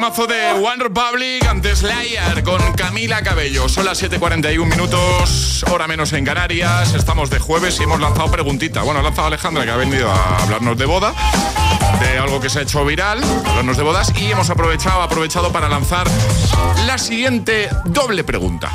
temazo 0.07 0.27
de 0.29 0.53
One 0.53 0.85
Republic 0.85 1.45
ante 1.49 1.75
Slayer 1.75 2.45
con 2.45 2.61
Camila 2.75 3.23
Cabello. 3.23 3.69
Son 3.69 3.85
las 3.85 4.01
7.41 4.01 4.65
minutos, 4.65 5.65
hora 5.69 5.89
menos 5.89 6.13
en 6.13 6.25
Canarias. 6.25 6.95
Estamos 6.95 7.29
de 7.29 7.41
jueves 7.41 7.81
y 7.81 7.83
hemos 7.83 7.99
lanzado 7.99 8.31
preguntita. 8.31 8.83
Bueno, 8.83 9.01
ha 9.01 9.03
lanzado 9.03 9.27
Alejandra 9.27 9.65
que 9.65 9.71
ha 9.73 9.77
venido 9.77 10.09
a 10.09 10.43
hablarnos 10.43 10.79
de 10.79 10.85
boda, 10.85 11.13
de 11.99 12.19
algo 12.19 12.41
que 12.41 12.49
se 12.49 12.61
ha 12.61 12.63
hecho 12.63 12.85
viral, 12.85 13.21
hablarnos 13.47 13.77
de 13.77 13.83
bodas 13.83 14.13
y 14.17 14.31
hemos 14.31 14.49
aprovechado, 14.49 15.03
aprovechado 15.03 15.51
para 15.51 15.69
lanzar 15.69 16.07
la 16.87 16.99
siguiente 16.99 17.69
doble 17.87 18.23
pregunta. 18.23 18.71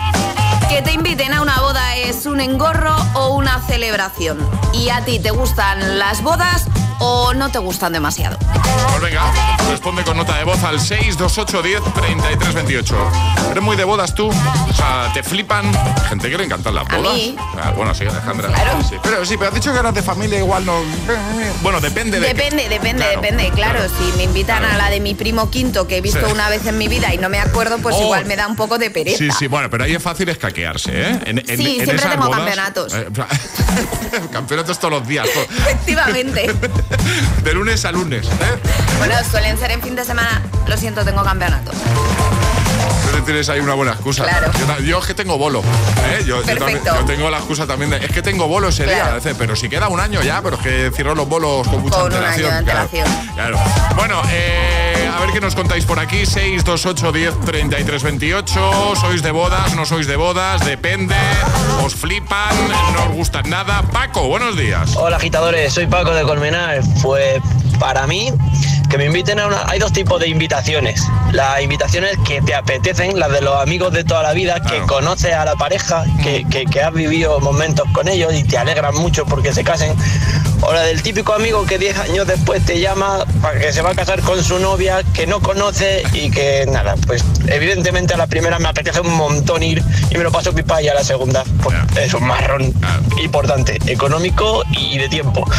Que 0.69 0.81
te 0.81 0.91
inviten 0.91 1.33
a 1.33 1.41
una 1.41 1.61
boda 1.61 1.95
es 1.95 2.25
un 2.25 2.41
engorro 2.41 2.95
o 3.13 3.35
una 3.35 3.61
celebración. 3.61 4.37
¿Y 4.73 4.89
a 4.89 5.05
ti 5.05 5.19
te 5.19 5.31
gustan 5.31 5.97
las 5.97 6.21
bodas 6.23 6.65
o 7.03 7.33
no 7.33 7.49
te 7.51 7.57
gustan 7.59 7.93
demasiado. 7.93 8.37
Pues 8.37 9.01
venga, 9.01 9.31
responde 9.69 10.03
con 10.03 10.15
nota 10.17 10.37
de 10.37 10.43
voz 10.43 10.63
al 10.63 10.79
628 10.79 11.61
10 11.61 11.81
33 11.93 12.53
28. 12.53 13.11
¿Eres 13.51 13.63
muy 13.63 13.75
de 13.75 13.83
bodas 13.83 14.13
tú? 14.15 14.29
O 14.29 14.73
sea, 14.73 15.11
¿te 15.13 15.23
flipan? 15.23 15.71
Gente 16.09 16.29
que 16.29 16.37
le 16.37 16.45
encantan 16.45 16.75
las 16.75 16.89
A 16.89 16.97
bodas. 16.97 17.13
mí. 17.13 17.35
Ah, 17.61 17.71
bueno, 17.75 17.93
sí, 17.95 18.05
Alejandra. 18.05 18.47
Claro. 18.49 18.79
Sí, 18.87 18.95
pero 19.01 19.25
sí, 19.25 19.35
pero 19.37 19.49
has 19.49 19.55
dicho 19.55 19.73
que 19.73 19.79
eras 19.79 19.93
de 19.93 20.03
familia 20.03 20.37
igual 20.39 20.65
no... 20.65 20.81
Bueno, 21.61 21.79
depende 21.81 22.19
de... 22.19 22.27
Depende, 22.27 22.69
depende, 22.69 23.03
Claro, 23.03 23.21
depende. 23.21 23.51
Claro, 23.51 23.79
si 23.97 24.17
me 24.17 24.23
invitan 24.23 24.63
a 24.63 24.77
la 24.77 24.89
de 24.89 24.99
mi 24.99 25.15
primo 25.15 25.49
quinto 25.49 25.87
que 25.87 25.97
he 25.97 26.01
visto 26.01 26.25
Sí. 26.25 26.31
una 26.31 26.49
vez 26.49 26.65
en 26.67 26.77
mi 26.77 26.87
vida 26.87 27.13
y 27.13 27.17
no 27.17 27.29
me 27.29 27.39
acuerdo, 27.39 27.79
pues 27.79 27.95
Oh. 27.97 28.03
igual 28.03 28.25
me 28.25 28.35
da 28.35 28.47
un 28.47 28.55
poco 28.55 28.77
de 28.77 28.89
pereza. 28.91 29.17
Sí, 29.17 29.29
sí, 29.31 29.47
bueno, 29.47 29.69
pero 29.69 29.83
ahí 29.85 29.95
es 29.95 30.03
fácil 30.03 30.29
escaquearse, 30.29 30.91
¿eh? 30.93 31.19
En, 31.25 31.39
en- 31.39 31.45
Sí, 31.57 31.79
en 31.79 31.85
siempre 31.85 32.09
tengo 32.09 32.25
bodas- 32.27 32.37
campeonatos. 32.37 32.93
Eh, 32.93 33.07
campeonatos 34.31 34.79
todos 34.79 34.93
los 34.99 35.07
días, 35.07 35.27
to- 35.33 35.41
Efectivamente. 35.41 36.53
de 37.43 37.53
lunes 37.53 37.83
a 37.85 37.91
lunes, 37.91 38.25
¿eh? 38.27 38.59
bueno, 38.97 39.15
suelen 39.29 39.57
ser 39.57 39.71
en 39.71 39.81
fin 39.81 39.95
de 39.95 40.05
semana. 40.05 40.41
Lo 40.67 40.77
siento, 40.77 41.03
tengo 41.03 41.23
campeonato. 41.23 41.71
Entonces 43.03 43.25
tienes 43.25 43.49
ahí 43.49 43.59
una 43.59 43.73
buena 43.73 43.91
excusa. 43.91 44.23
Claro. 44.23 44.51
Yo, 44.83 44.99
es 44.99 45.05
que 45.05 45.13
tengo 45.13 45.37
bolo. 45.37 45.61
¿eh? 46.09 46.23
Yo, 46.25 46.37
yo 46.37 46.41
también- 46.43 46.57
Perfecto. 46.81 46.95
yo 46.99 47.05
tengo 47.05 47.29
la 47.29 47.37
excusa 47.37 47.67
también 47.67 47.91
de. 47.91 47.97
Es 47.97 48.11
que 48.11 48.21
tengo 48.21 48.47
bolo 48.47 48.69
ese 48.69 48.85
día. 48.85 49.17
Pero 49.37 49.55
si 49.55 49.67
queda 49.69 49.89
un 49.89 49.99
año 49.99 50.21
ya, 50.21 50.41
pero 50.41 50.55
es 50.55 50.61
que 50.61 50.91
cierro 50.95 51.13
los 51.15 51.27
bolos 51.27 51.67
con 51.67 51.81
mucha 51.81 51.97
Con 51.97 52.05
un 52.07 52.13
antelación. 52.13 52.51
año 52.51 52.57
de 52.59 52.63
claro, 52.63 52.79
antelación. 52.83 53.27
claro. 53.35 53.59
Bueno, 53.95 54.21
eh, 54.31 54.90
ver 55.21 55.31
qué 55.31 55.39
nos 55.41 55.55
contáis 55.55 55.85
por 55.85 55.99
aquí. 55.99 56.25
628 56.25 57.11
10 57.11 57.39
33 57.45 58.03
28. 58.03 58.95
¿Sois 58.99 59.21
de 59.21 59.31
bodas? 59.31 59.75
¿No 59.75 59.85
sois 59.85 60.07
de 60.07 60.15
bodas? 60.15 60.65
Depende. 60.65 61.15
¿Os 61.83 61.95
flipan? 61.95 62.55
¿No 62.93 63.03
os 63.05 63.11
gustan 63.11 63.49
nada? 63.49 63.81
Paco, 63.83 64.27
buenos 64.27 64.57
días. 64.57 64.95
Hola 64.95 65.17
agitadores, 65.17 65.73
soy 65.73 65.87
Paco 65.87 66.11
de 66.13 66.23
Colmenar. 66.23 66.81
Pues 67.01 67.41
para 67.79 68.05
mí, 68.07 68.31
que 68.89 68.97
me 68.97 69.05
inviten 69.05 69.39
a 69.39 69.47
una... 69.47 69.63
Hay 69.67 69.79
dos 69.79 69.91
tipos 69.93 70.19
de 70.19 70.27
invitaciones. 70.27 71.03
Las 71.31 71.61
invitaciones 71.61 72.17
que 72.27 72.41
te 72.41 72.53
apetecen, 72.55 73.19
las 73.19 73.31
de 73.31 73.41
los 73.41 73.59
amigos 73.61 73.91
de 73.93 74.03
toda 74.03 74.21
la 74.23 74.33
vida, 74.33 74.59
que 74.61 74.79
conoces 74.81 75.33
a 75.33 75.45
la 75.45 75.55
pareja, 75.55 76.03
que, 76.23 76.45
que- 76.49 76.65
que 76.65 76.81
has 76.81 76.93
vivido 76.93 77.39
momentos 77.39 77.85
con 77.93 78.07
ellos 78.07 78.33
y 78.33 78.43
te 78.43 78.57
alegran 78.57 78.95
mucho 78.95 79.25
porque 79.25 79.53
se 79.53 79.63
casen. 79.63 79.95
O 80.61 80.73
la 80.73 80.81
del 80.81 81.01
típico 81.01 81.33
amigo 81.33 81.65
que 81.65 81.77
10 81.77 81.97
años 81.97 82.27
después 82.27 82.63
te 82.65 82.79
llama 82.79 83.25
para 83.41 83.59
que 83.59 83.73
se 83.73 83.81
va 83.81 83.91
a 83.91 83.95
casar 83.95 84.21
con 84.21 84.43
su 84.43 84.59
novia, 84.59 85.01
que 85.13 85.25
no 85.25 85.41
conoce 85.41 86.03
y 86.13 86.29
que 86.29 86.65
nada, 86.67 86.95
pues 87.07 87.23
evidentemente 87.47 88.13
a 88.13 88.17
la 88.17 88.27
primera 88.27 88.59
me 88.59 88.69
apetece 88.69 89.01
un 89.01 89.13
montón 89.13 89.63
ir 89.63 89.83
y 90.09 90.17
me 90.17 90.23
lo 90.23 90.31
paso 90.31 90.53
pipa 90.53 90.81
y 90.81 90.87
a 90.87 90.93
la 90.93 91.03
segunda 91.03 91.43
pues, 91.63 91.75
es 91.97 92.13
un 92.13 92.25
marrón 92.25 92.73
importante, 93.21 93.79
económico 93.87 94.63
y 94.71 94.97
de 94.97 95.09
tiempo. 95.09 95.49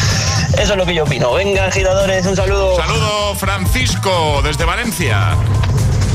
Eso 0.54 0.72
es 0.72 0.76
lo 0.76 0.86
que 0.86 0.94
yo 0.94 1.04
opino. 1.04 1.32
Venga, 1.32 1.66
agitadores, 1.66 2.24
un 2.26 2.36
saludo. 2.36 2.76
Saludo, 2.76 3.34
Francisco, 3.34 4.40
desde 4.44 4.64
Valencia. 4.64 5.36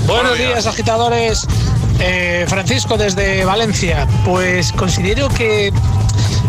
Buenos 0.08 0.38
días, 0.38 0.66
agitadores. 0.66 1.46
Eh, 2.00 2.46
Francisco 2.48 2.98
desde 2.98 3.44
Valencia. 3.44 4.08
Pues 4.24 4.72
considero 4.72 5.28
que 5.28 5.74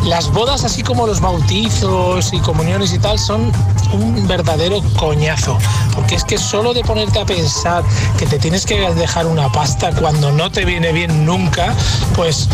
las 0.04 0.30
bodas, 0.30 0.62
así 0.62 0.84
como 0.84 1.09
los 1.09 1.20
bautizos 1.20 2.32
y 2.32 2.38
comuniones 2.38 2.92
y 2.92 3.00
tal, 3.00 3.18
son 3.18 3.50
un 3.92 4.28
verdadero 4.28 4.80
coñazo. 4.96 5.59
Porque 5.92 6.14
es 6.14 6.22
que 6.22 6.38
solo 6.38 6.72
de 6.72 6.84
ponerte 6.84 7.18
a 7.18 7.26
pensar 7.26 7.82
que 8.16 8.26
te 8.26 8.38
tienes 8.38 8.64
que 8.64 8.78
dejar 8.94 9.26
una 9.26 9.50
pasta 9.50 9.90
cuando 9.90 10.30
no 10.30 10.52
te 10.52 10.64
viene 10.64 10.92
bien 10.92 11.26
nunca, 11.26 11.74
pues 12.14 12.48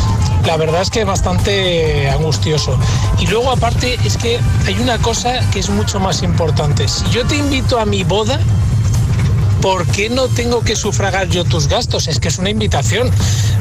la 0.46 0.56
verdad 0.56 0.80
es 0.80 0.88
que 0.88 1.00
es 1.00 1.06
bastante 1.06 2.08
angustioso. 2.08 2.78
Y 3.18 3.26
luego 3.26 3.50
aparte 3.50 3.98
es 4.04 4.16
que 4.16 4.40
hay 4.66 4.74
una 4.80 4.96
cosa 4.98 5.38
que 5.50 5.58
es 5.58 5.68
mucho 5.68 6.00
más 6.00 6.22
importante. 6.22 6.88
Si 6.88 7.04
yo 7.10 7.26
te 7.26 7.36
invito 7.36 7.78
a 7.78 7.84
mi 7.84 8.04
boda, 8.04 8.40
¿por 9.64 9.86
qué 9.86 10.10
no 10.10 10.28
tengo 10.28 10.60
que 10.62 10.76
sufragar 10.76 11.26
yo 11.30 11.42
tus 11.42 11.68
gastos? 11.68 12.06
Es 12.06 12.20
que 12.20 12.28
es 12.28 12.36
una 12.38 12.50
invitación. 12.50 13.10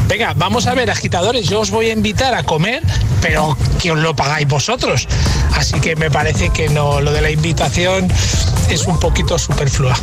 Venga, 0.10 0.34
vamos 0.36 0.68
a 0.68 0.74
ver, 0.76 0.92
agitadores, 0.92 1.48
yo 1.48 1.62
os 1.62 1.72
voy 1.72 1.90
a 1.92 1.94
invitar 1.94 2.34
a 2.34 2.44
comer, 2.44 2.84
pero 3.22 3.58
que 3.82 3.94
os 3.94 3.98
lo 3.98 4.14
pagáis 4.14 4.46
vosotros. 4.46 5.08
Así 5.56 5.80
que 5.80 5.96
me 5.96 6.12
parece 6.12 6.50
que 6.50 6.68
no, 6.68 7.00
lo 7.00 7.14
de 7.14 7.22
la 7.22 7.32
invitación 7.32 8.10
es 8.70 8.86
un 8.86 9.00
poquito 9.00 9.40
superflua. 9.40 9.96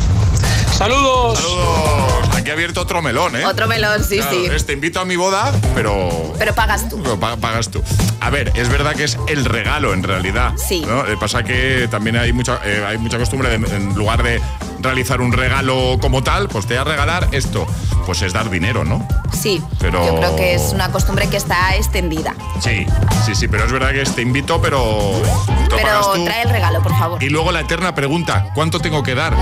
Saludos. 0.75 1.37
Saludos. 1.37 2.35
Aquí 2.35 2.49
ha 2.49 2.53
abierto 2.53 2.81
otro 2.81 3.03
melón, 3.03 3.35
¿eh? 3.35 3.45
Otro 3.45 3.67
melón, 3.67 4.03
sí, 4.03 4.15
Claro, 4.17 4.31
sí. 4.31 4.45
es, 4.51 4.65
te 4.65 4.73
invito 4.73 4.99
a 4.99 5.05
mi 5.05 5.15
boda, 5.17 5.51
pero 5.75 6.33
Pero 6.39 6.55
pagas 6.55 6.89
tú. 6.89 7.03
Pa- 7.19 7.37
pagas 7.37 7.69
tú. 7.69 7.83
A 8.21 8.31
ver, 8.31 8.51
es 8.55 8.69
verdad 8.69 8.95
que 8.95 9.03
es 9.03 9.19
el 9.27 9.45
regalo 9.45 9.93
en 9.93 10.01
realidad. 10.01 10.53
Sí. 10.57 10.81
¿no? 10.87 11.05
Eh, 11.05 11.15
Pasa 11.19 11.43
que 11.43 11.87
también 11.91 12.15
hay 12.17 12.33
mucha, 12.33 12.59
eh, 12.65 12.83
hay 12.87 12.97
mucha 12.97 13.19
costumbre 13.19 13.49
de, 13.49 13.55
en 13.75 13.93
lugar 13.93 14.23
de 14.23 14.41
realizar 14.83 15.21
un 15.21 15.31
regalo 15.33 15.97
como 16.01 16.23
tal, 16.23 16.47
pues 16.49 16.65
te 16.65 16.73
voy 16.75 16.81
a 16.81 16.83
regalar 16.85 17.27
esto. 17.31 17.65
Pues 18.05 18.21
es 18.23 18.33
dar 18.33 18.49
dinero, 18.49 18.83
¿no? 18.83 19.07
Sí, 19.31 19.61
Pero- 19.79 20.05
yo 20.05 20.15
creo 20.17 20.35
que 20.35 20.55
es 20.55 20.71
una 20.73 20.91
costumbre 20.91 21.29
que 21.29 21.37
está 21.37 21.75
extendida. 21.75 22.33
Sí, 22.59 22.85
sí, 23.25 23.35
sí, 23.35 23.47
pero 23.47 23.65
es 23.65 23.71
verdad 23.71 23.91
que 23.91 24.03
te 24.03 24.21
invito, 24.23 24.59
pero 24.61 25.21
te 25.69 25.75
Pero 25.77 26.11
tú. 26.13 26.25
trae 26.25 26.41
el 26.43 26.49
regalo, 26.49 26.81
por 26.81 26.97
favor. 26.97 27.23
Y 27.23 27.29
luego 27.29 27.51
la 27.51 27.61
eterna 27.61 27.93
pregunta, 27.93 28.47
¿cuánto 28.55 28.79
tengo 28.79 29.03
que 29.03 29.13
dar? 29.15 29.35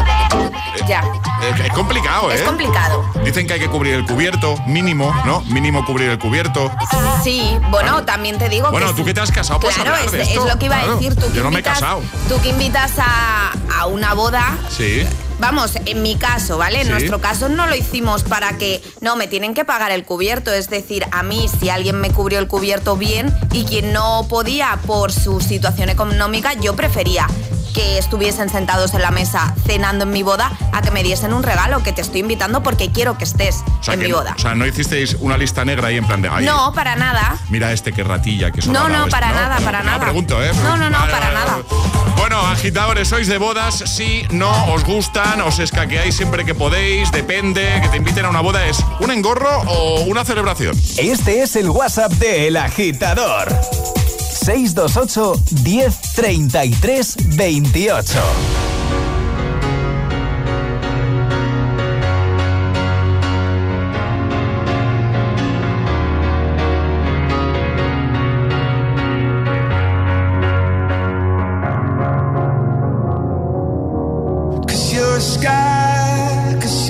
Ya. 0.88 1.04
Es, 1.42 1.60
es 1.66 1.72
complicado, 1.74 2.32
¿eh? 2.32 2.36
Es 2.36 2.42
complicado. 2.42 3.04
Dicen 3.24 3.48
que 3.48 3.54
hay 3.54 3.60
que 3.60 3.70
cubrir 3.70 3.94
el 3.96 4.06
cubierto, 4.06 4.56
mínimo, 4.68 5.14
¿no? 5.26 5.42
Mínimo 5.44 5.86
cubrir 5.86 6.10
el 6.10 6.20
cubierto. 6.20 6.70
Sí, 7.24 7.58
bueno, 7.72 8.04
también 8.04 8.38
te 8.38 8.50
digo 8.50 8.70
Bueno, 8.72 8.88
que 8.88 8.94
tú 8.94 9.00
sí. 9.00 9.06
que 9.06 9.14
te 9.14 9.22
has 9.22 9.32
casado, 9.32 9.60
puedes 9.62 9.78
Claro, 9.78 9.96
es, 9.98 10.12
de 10.12 10.22
es 10.22 10.36
lo 10.36 10.58
que 10.60 10.66
iba 10.66 10.76
Claro, 10.78 10.92
a 10.92 10.96
decir. 10.96 11.16
Tú 11.16 11.28
que 11.32 11.38
yo 11.38 11.44
no 11.44 11.52
me 11.52 11.60
he 11.60 11.64
casado. 11.64 12.02
Tú 12.28 12.40
que 12.42 12.50
invitas 12.50 12.92
a, 13.00 13.52
a 13.80 13.86
una 13.88 14.14
boda, 14.14 14.58
Sí. 14.70 15.06
Vamos, 15.40 15.78
en 15.86 16.02
mi 16.02 16.16
caso, 16.16 16.58
¿vale? 16.58 16.80
En 16.82 16.88
Sí. 16.88 16.92
nuestro 16.92 17.20
caso 17.22 17.48
no 17.50 17.66
lo 17.68 17.76
hicimos 17.76 18.24
para 18.24 18.58
que, 18.58 18.82
no, 19.02 19.16
me 19.16 19.28
tienen 19.28 19.54
que 19.54 19.64
pagar 19.66 19.92
el 19.92 20.04
cubierto. 20.04 20.52
Es 20.52 20.70
decir, 20.70 21.06
a 21.12 21.24
mí, 21.24 21.50
si 21.60 21.70
alguien 21.70 22.00
me 22.02 22.12
cubrió 22.12 22.40
el 22.40 22.48
cubierto 22.48 22.98
bien 22.98 23.34
y 23.54 23.64
quien 23.64 23.94
no 23.94 24.28
podía 24.30 24.78
por 24.86 25.12
su 25.14 25.40
situación 25.40 25.90
económica, 25.90 26.54
yo 26.54 26.76
prefería 26.76 27.26
que 27.74 27.98
estuviesen 27.98 28.50
sentados 28.50 28.94
en 28.94 29.02
la 29.02 29.12
mesa 29.12 29.54
cenando 29.66 30.04
en 30.06 30.12
mi 30.12 30.24
boda 30.24 30.52
a 30.74 30.82
que 30.82 30.92
me 30.92 31.04
diesen 31.04 31.34
un 31.34 31.44
regalo 31.44 31.82
que 31.84 31.92
te 31.94 32.02
estoy 32.02 32.22
invitando 32.22 32.62
porque 32.64 32.92
quiero 32.92 33.18
que 33.18 33.24
estés 33.24 33.64
O 33.80 33.84
sea, 33.84 33.94
en 33.94 34.00
que- 34.02 34.08
mi 34.08 34.12
boda. 34.14 34.34
o 34.38 34.40
sea, 34.42 34.56
no 34.56 34.66
hicisteis 34.66 35.16
una 35.20 35.38
lista 35.38 35.64
negra 35.66 35.88
ahí 35.90 35.98
en 35.98 36.06
plan 36.06 36.22
de. 36.22 36.30
"Ay, 36.30 36.46
No, 36.46 36.74
para 36.74 36.96
nada. 36.96 37.38
Mira 37.50 37.72
este 37.72 37.92
que 37.94 38.04
ratilla 38.04 38.52
que 38.52 38.62
solo 38.62 38.80
No, 38.80 38.90
no, 38.90 38.98
este", 39.00 39.12
para 39.12 39.32
nada, 39.32 39.60
para 39.60 39.80
No, 39.80 39.86
nada. 39.92 40.00
pregunto, 40.00 40.44
¿eh? 40.44 40.52
No, 40.64 40.78
no, 40.78 40.90
no, 40.90 40.98
Vale, 41.00 41.12
para 41.12 41.26
vale, 41.32 41.36
nada. 41.40 41.52
vale. 41.52 41.90
Bueno, 42.18 42.40
agitadores, 42.48 43.08
sois 43.08 43.28
de 43.28 43.38
bodas, 43.38 43.76
sí, 43.86 44.24
no, 44.32 44.74
os 44.74 44.84
gustan, 44.84 45.40
os 45.42 45.58
escaqueáis 45.60 46.16
siempre 46.16 46.44
que 46.46 46.54
podéis, 46.54 47.12
depende, 47.12 47.80
que 47.82 47.88
te 47.90 47.98
inviten 47.98 48.26
a 48.26 48.30
una 48.30 48.42
boda, 48.42 48.66
¿es 48.68 48.78
un 49.00 49.10
engorro 49.12 49.62
o 49.68 50.02
una 50.02 50.26
celebración? 50.26 50.76
Este 50.98 51.42
es 51.42 51.56
el 51.56 51.70
WhatsApp 51.70 52.12
de 52.14 52.48
El 52.48 52.58
Agitador. 52.58 53.48
628 54.50 55.91
10 56.16 56.50
33 56.50 57.04
28. 57.38 58.06
Cause 74.68 74.93
you're 74.93 75.18
a 75.18 75.22
sky, 75.22 76.58
cause 76.60 76.89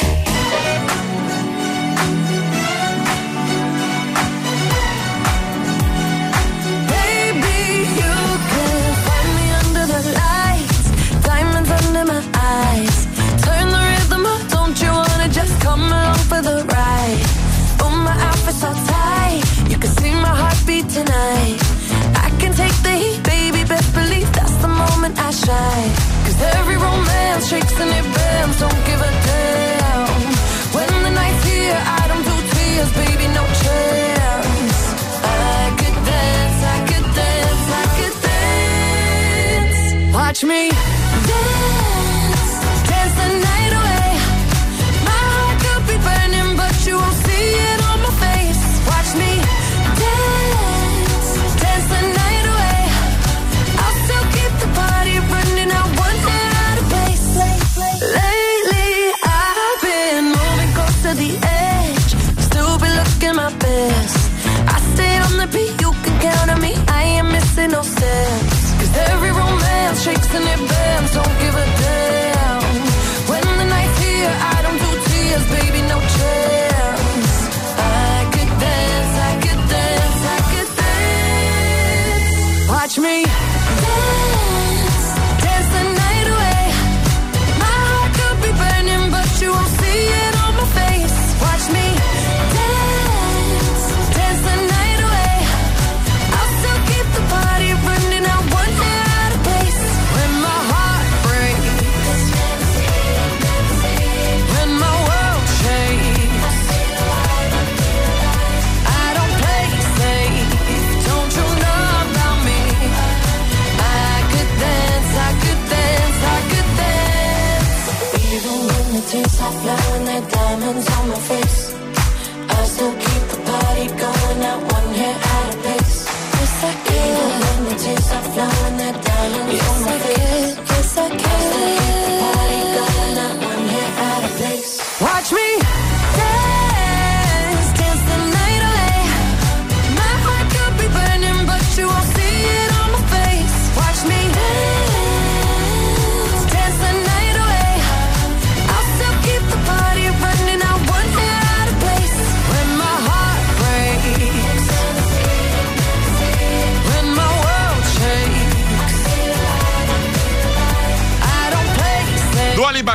me. 40.43 40.69
Dance, 40.69 42.00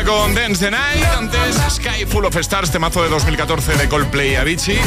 con 0.04 0.34
Dance 0.34 0.64
the 0.64 0.70
Night. 0.70 1.04
Antes 1.18 1.56
Sky 1.74 2.06
Full 2.06 2.24
of 2.24 2.34
Stars, 2.36 2.70
temazo 2.70 3.02
de 3.02 3.10
2014 3.10 3.76
de 3.76 3.88
Coldplay 3.88 4.32
y 4.32 4.34
Avicii. 4.34 4.80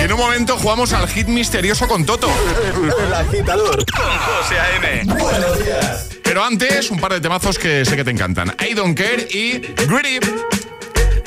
Y 0.00 0.04
en 0.04 0.12
un 0.12 0.18
momento 0.18 0.56
jugamos 0.56 0.92
al 0.92 1.08
hit 1.08 1.26
misterioso 1.26 1.88
con 1.88 2.06
Toto. 2.06 2.30
El 2.96 3.12
agitador 3.12 3.84
con 3.86 4.06
José 4.06 4.58
A.M. 4.58 5.04
Buenos 5.18 5.64
días. 5.64 6.08
Pero 6.22 6.44
antes, 6.44 6.90
un 6.90 7.00
par 7.00 7.12
de 7.12 7.20
temazos 7.20 7.58
que 7.58 7.84
sé 7.84 7.96
que 7.96 8.04
te 8.04 8.12
encantan. 8.12 8.54
I 8.60 8.74
Don't 8.74 8.96
Care 8.96 9.26
y 9.30 9.58
Greedy. 9.88 10.20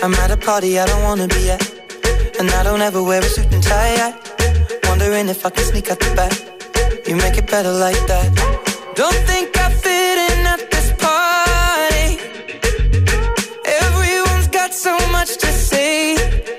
I'm 0.01 0.13
at 0.15 0.31
a 0.31 0.37
party 0.37 0.79
I 0.79 0.85
don't 0.85 1.03
wanna 1.03 1.27
be 1.27 1.51
at. 1.51 1.61
And 2.39 2.49
I 2.49 2.63
don't 2.63 2.81
ever 2.81 3.03
wear 3.03 3.21
a 3.21 3.29
suit 3.29 3.53
and 3.53 3.61
tie 3.61 3.95
yet. 3.95 4.15
Wondering 4.87 5.27
if 5.27 5.45
I 5.45 5.49
can 5.49 5.65
sneak 5.65 5.91
out 5.91 5.99
the 5.99 6.15
back. 6.15 6.33
You 7.05 7.17
make 7.17 7.37
it 7.37 7.51
better 7.51 7.71
like 7.71 7.99
that. 8.07 8.31
Don't 8.95 9.13
think 9.27 9.57
I 9.57 9.69
fit 9.71 10.17
in 10.17 10.47
at 10.47 10.78
much 15.19 15.35
to 15.35 15.51
say. 15.51 16.58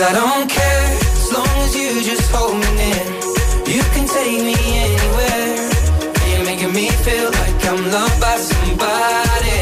Cause 0.00 0.08
I 0.08 0.14
don't 0.14 0.48
care 0.48 0.96
as 1.12 1.30
long 1.30 1.56
as 1.60 1.76
you 1.76 2.02
just 2.02 2.30
hold 2.32 2.56
me 2.56 2.68
near. 2.80 3.04
You 3.68 3.82
can 3.92 4.08
take 4.08 4.40
me 4.40 4.56
anywhere. 4.56 5.68
You're 6.30 6.44
making 6.46 6.72
me 6.72 6.88
feel 7.04 7.28
like 7.30 7.60
I'm 7.68 7.84
loved 7.92 8.18
by 8.18 8.36
somebody. 8.36 9.60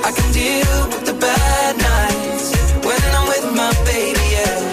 I 0.00 0.10
can 0.16 0.32
deal 0.32 0.80
with 0.88 1.04
the 1.04 1.12
bad 1.20 1.76
nights 1.76 2.46
when 2.86 3.02
I'm 3.16 3.28
with 3.28 3.46
my 3.60 3.70
baby. 3.84 4.26
Yeah. 4.36 4.64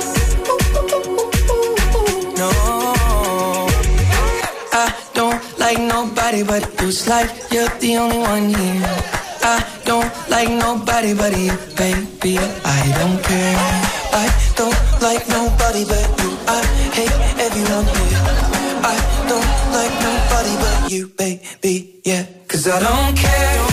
No, 2.39 2.51
I 4.71 4.87
don't 5.13 5.43
like 5.59 5.79
nobody 5.79 6.43
but 6.43 6.63
you. 6.79 6.91
Like 7.09 7.29
you're 7.51 7.67
the 7.83 7.97
only 7.97 8.19
one 8.19 8.55
here. 8.55 8.87
I 9.43 9.67
don't 9.83 10.11
like 10.29 10.47
nobody 10.47 11.13
but 11.13 11.37
you, 11.37 11.57
baby. 11.75 12.39
I 12.39 12.81
don't 12.99 13.21
care. 13.21 13.91
I 14.15 14.27
don't 14.55 14.92
like 15.03 15.27
nobody 15.27 15.83
but 15.83 16.07
you. 16.21 16.31
I 16.47 16.63
hate 16.95 17.11
everyone 17.45 17.85
here. 17.95 18.21
I 18.91 18.95
don't 19.27 19.51
like 19.77 19.95
nobody 20.09 20.55
but 20.63 20.91
you, 20.91 21.07
baby. 21.09 21.99
Yeah, 22.05 22.25
cause 22.47 22.67
I 22.69 22.79
don't 22.79 23.17
care 23.17 23.72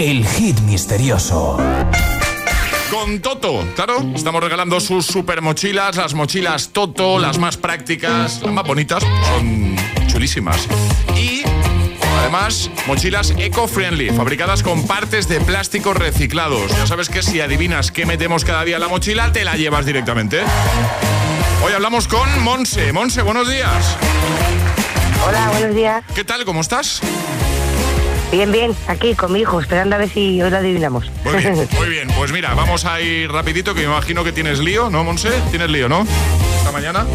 El 0.00 0.26
hit 0.26 0.58
misterioso. 0.60 1.58
Con 2.90 3.20
Toto, 3.20 3.66
claro, 3.76 4.02
estamos 4.14 4.42
regalando 4.42 4.80
sus 4.80 5.04
super 5.04 5.42
mochilas, 5.42 5.96
las 5.96 6.14
mochilas 6.14 6.70
Toto, 6.70 7.18
las 7.18 7.38
más 7.38 7.58
prácticas, 7.58 8.40
las 8.40 8.50
más 8.50 8.66
bonitas, 8.66 9.02
son 9.02 9.76
chulísimas. 10.06 10.66
Y 11.16 11.42
además, 12.18 12.70
mochilas 12.86 13.34
eco-friendly, 13.36 14.08
fabricadas 14.10 14.62
con 14.62 14.86
partes 14.86 15.28
de 15.28 15.38
plástico 15.42 15.92
reciclados. 15.92 16.70
Ya 16.70 16.86
sabes 16.86 17.10
que 17.10 17.22
si 17.22 17.42
adivinas 17.42 17.90
qué 17.90 18.06
metemos 18.06 18.46
cada 18.46 18.64
día 18.64 18.76
en 18.76 18.82
la 18.82 18.88
mochila, 18.88 19.32
te 19.32 19.44
la 19.44 19.56
llevas 19.56 19.84
directamente. 19.84 20.40
Hoy 21.62 21.74
hablamos 21.74 22.08
con 22.08 22.42
Monse. 22.42 22.90
Monse, 22.94 23.20
buenos 23.20 23.50
días. 23.50 23.98
Hola, 25.28 25.50
buenos 25.50 25.76
días. 25.76 26.02
¿Qué 26.14 26.24
tal? 26.24 26.46
¿Cómo 26.46 26.62
estás? 26.62 27.02
Bien, 28.30 28.52
bien, 28.52 28.76
aquí 28.86 29.14
con 29.14 29.32
mi 29.32 29.40
hijo, 29.40 29.60
esperando 29.60 29.96
a 29.96 29.98
ver 29.98 30.08
si 30.08 30.40
hoy 30.40 30.50
lo 30.50 30.56
adivinamos. 30.56 31.10
Muy 31.24 31.36
bien, 31.36 31.68
muy 31.78 31.88
bien. 31.88 32.08
Pues 32.16 32.32
mira, 32.32 32.54
vamos 32.54 32.84
a 32.84 33.00
ir 33.00 33.30
rapidito, 33.30 33.74
que 33.74 33.80
me 33.80 33.86
imagino 33.86 34.22
que 34.22 34.32
tienes 34.32 34.60
lío, 34.60 34.88
¿no, 34.88 35.02
Monse? 35.02 35.30
¿Tienes 35.50 35.68
lío, 35.70 35.88
no? 35.88 36.06
¿Esta 36.58 36.70
mañana? 36.70 37.06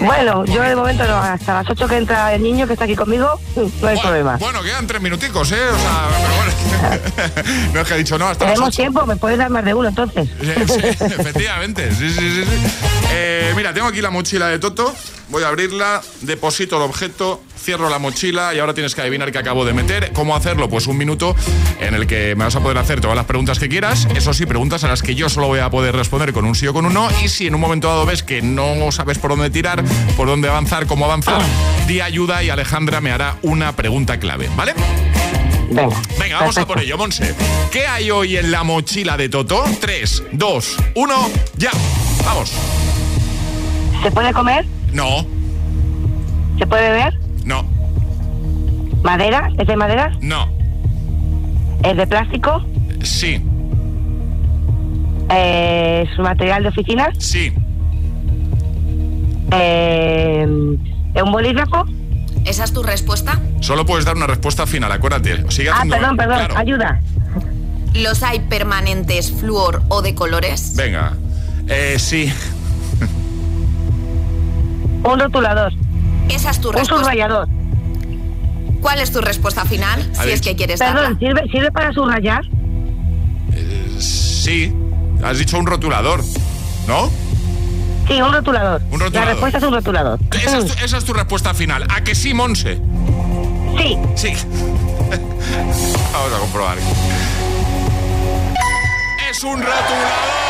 Bueno, 0.00 0.44
yo 0.44 0.62
de 0.62 0.76
momento 0.76 1.04
no, 1.04 1.16
hasta 1.16 1.54
las 1.54 1.70
8 1.70 1.88
que 1.88 1.96
entra 1.96 2.34
el 2.34 2.42
niño 2.42 2.66
que 2.66 2.74
está 2.74 2.84
aquí 2.84 2.96
conmigo, 2.96 3.40
no 3.80 3.88
hay 3.88 3.98
problema. 3.98 4.36
Bueno, 4.36 4.62
quedan 4.62 4.86
tres 4.86 5.00
minuticos, 5.00 5.52
¿eh? 5.52 5.56
O 5.72 5.78
sea, 5.78 6.08
pero 6.20 6.34
bueno. 6.36 7.72
no 7.74 7.80
es 7.80 7.88
que 7.88 7.94
ha 7.94 7.96
dicho 7.96 8.18
no, 8.18 8.28
hasta 8.28 8.44
las 8.44 8.54
Tenemos 8.54 8.68
ocho. 8.68 8.76
tiempo, 8.76 9.06
me 9.06 9.16
puedes 9.16 9.38
dar 9.38 9.50
más 9.50 9.64
de 9.64 9.74
uno 9.74 9.88
entonces. 9.88 10.28
Sí, 10.40 10.46
sí, 10.66 11.04
efectivamente, 11.04 11.90
sí, 11.92 12.10
sí, 12.10 12.30
sí. 12.30 12.44
sí. 12.44 12.70
Eh, 13.12 13.52
mira, 13.56 13.72
tengo 13.72 13.86
aquí 13.86 14.00
la 14.00 14.10
mochila 14.10 14.48
de 14.48 14.58
Toto. 14.58 14.94
Voy 15.30 15.42
a 15.42 15.48
abrirla, 15.48 16.00
deposito 16.22 16.76
el 16.76 16.82
objeto 16.82 17.42
cierro 17.58 17.90
la 17.90 17.98
mochila 17.98 18.54
y 18.54 18.60
ahora 18.60 18.72
tienes 18.72 18.94
que 18.94 19.02
adivinar 19.02 19.30
qué 19.30 19.38
acabo 19.38 19.64
de 19.66 19.74
meter. 19.74 20.12
¿Cómo 20.14 20.34
hacerlo? 20.34 20.70
Pues 20.70 20.86
un 20.86 20.96
minuto 20.96 21.36
en 21.80 21.92
el 21.94 22.06
que 22.06 22.34
me 22.34 22.44
vas 22.44 22.56
a 22.56 22.60
poder 22.60 22.78
hacer 22.78 23.00
todas 23.00 23.16
las 23.16 23.26
preguntas 23.26 23.58
que 23.58 23.68
quieras. 23.68 24.08
Eso 24.14 24.32
sí, 24.32 24.46
preguntas 24.46 24.84
a 24.84 24.88
las 24.88 25.02
que 25.02 25.14
yo 25.14 25.28
solo 25.28 25.48
voy 25.48 25.60
a 25.60 25.68
poder 25.68 25.94
responder 25.94 26.32
con 26.32 26.46
un 26.46 26.54
sí 26.54 26.66
o 26.66 26.72
con 26.72 26.86
un 26.86 26.94
no. 26.94 27.08
Y 27.22 27.28
si 27.28 27.46
en 27.46 27.54
un 27.54 27.60
momento 27.60 27.88
dado 27.88 28.06
ves 28.06 28.22
que 28.22 28.40
no 28.40 28.90
sabes 28.90 29.18
por 29.18 29.32
dónde 29.32 29.50
tirar, 29.50 29.84
por 30.16 30.28
dónde 30.28 30.48
avanzar, 30.48 30.86
cómo 30.86 31.04
avanzar, 31.04 31.40
di 31.86 32.00
ayuda 32.00 32.42
y 32.42 32.50
Alejandra 32.50 33.00
me 33.00 33.10
hará 33.10 33.36
una 33.42 33.72
pregunta 33.76 34.18
clave, 34.18 34.48
¿vale? 34.56 34.74
Venga, 36.18 36.38
vamos 36.40 36.56
a 36.56 36.66
por 36.66 36.80
ello, 36.80 36.96
Monse. 36.96 37.34
¿Qué 37.70 37.86
hay 37.86 38.10
hoy 38.10 38.36
en 38.38 38.50
la 38.50 38.64
mochila 38.64 39.16
de 39.18 39.28
Toto? 39.28 39.62
3, 39.80 40.22
2, 40.32 40.76
1, 40.94 41.14
ya. 41.58 41.70
Vamos. 42.24 42.52
¿Se 44.02 44.10
puede 44.10 44.32
comer? 44.32 44.64
No, 44.92 45.26
¿Se 46.58 46.66
puede 46.66 46.90
beber? 46.90 47.14
no, 47.44 47.64
¿Madera? 49.02 49.50
¿Es 49.58 49.66
de 49.66 49.76
madera? 49.76 50.10
no. 50.20 50.50
¿Es 51.84 51.96
de 51.96 52.06
plástico? 52.06 52.64
Sí, 53.02 53.40
Eh, 55.30 56.06
¿Es 56.10 56.18
un 56.18 56.24
material 56.24 56.62
de 56.62 56.68
oficina? 56.70 57.10
sí. 57.18 57.52
Eh, 59.52 60.46
¿Es 61.14 61.22
un 61.22 61.32
bolígrafo? 61.32 61.84
¿Esa 62.44 62.64
es 62.64 62.72
tu 62.72 62.82
respuesta? 62.82 63.40
Solo 63.60 63.84
puedes 63.84 64.04
dar 64.04 64.16
una 64.16 64.26
respuesta 64.26 64.66
final, 64.66 64.90
acuérdate. 64.92 65.50
Sigue 65.50 65.70
Ah, 65.70 65.82
perdón, 65.88 66.16
perdón. 66.16 66.38
Claro. 66.38 66.56
Ayuda. 66.58 67.00
¿Los 67.94 68.22
hay 68.22 68.40
permanentes, 68.40 69.32
flúor 69.32 69.82
o 69.88 70.02
de 70.02 70.14
colores? 70.14 70.74
Venga. 70.76 71.14
Eh, 71.68 71.96
sí. 71.98 72.32
Un 75.04 75.18
rotulador. 75.20 75.72
Esa 76.28 76.50
es 76.50 76.60
tu 76.60 76.68
Un 76.68 76.74
respuesta. 76.76 77.04
subrayador. 77.04 77.48
¿Cuál 78.80 79.00
es 79.00 79.10
tu 79.10 79.20
respuesta 79.20 79.64
final? 79.64 80.00
A 80.12 80.20
Si 80.20 80.26
ver. 80.26 80.34
es 80.34 80.40
que 80.40 80.54
quieres 80.54 80.78
darla. 80.80 81.00
Perdón, 81.00 81.18
¿sirve, 81.18 81.42
¿sirve 81.50 81.72
para 81.72 81.92
subrayar? 81.92 82.42
Sí. 83.98 84.72
Has 85.22 85.38
dicho 85.38 85.58
un 85.58 85.66
rotulador, 85.66 86.22
¿no? 86.86 87.10
Sí, 88.08 88.22
un 88.22 88.32
rotulador. 88.32 88.80
Un 88.90 89.00
rotulador. 89.00 89.12
La 89.14 89.24
respuesta 89.32 89.58
es 89.58 89.64
un 89.64 89.74
rotulador. 89.74 90.18
Esa 90.32 90.58
es, 90.58 90.66
tu, 90.66 90.84
esa 90.84 90.96
es 90.96 91.04
tu 91.04 91.12
respuesta 91.12 91.52
final. 91.54 91.86
¿A 91.90 92.02
que 92.02 92.14
sí, 92.14 92.32
Monse? 92.32 92.78
Sí. 93.76 93.98
Sí. 94.16 94.32
Vamos 96.12 96.32
a 96.34 96.38
comprobar. 96.38 96.78
Es 99.30 99.44
un 99.44 99.60
rotulador. 99.60 100.47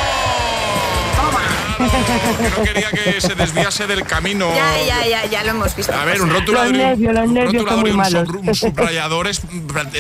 Que 2.39 2.51
no 2.51 2.63
quería 2.65 2.91
que 2.91 3.21
se 3.21 3.35
desviase 3.35 3.87
del 3.87 4.05
camino. 4.05 4.49
Ya, 4.55 4.81
ya, 4.87 5.07
ya, 5.07 5.27
ya 5.27 5.45
lo 5.45 5.51
hemos 5.51 5.75
visto. 5.75 5.93
A 5.95 6.05
ver, 6.05 6.21
un 6.23 6.31
rotulador, 6.31 6.69
Los 6.71 6.73
un- 6.73 6.79
nervios, 6.79 7.15
los 7.15 7.25
un 7.29 7.35
nervios 7.35 7.63
rotulador 7.65 7.69
son 7.75 7.81
muy 7.81 7.91
y 7.91 8.15
un, 8.43 8.49
un 8.49 8.55
subrayador 8.55 9.27
es, 9.29 9.41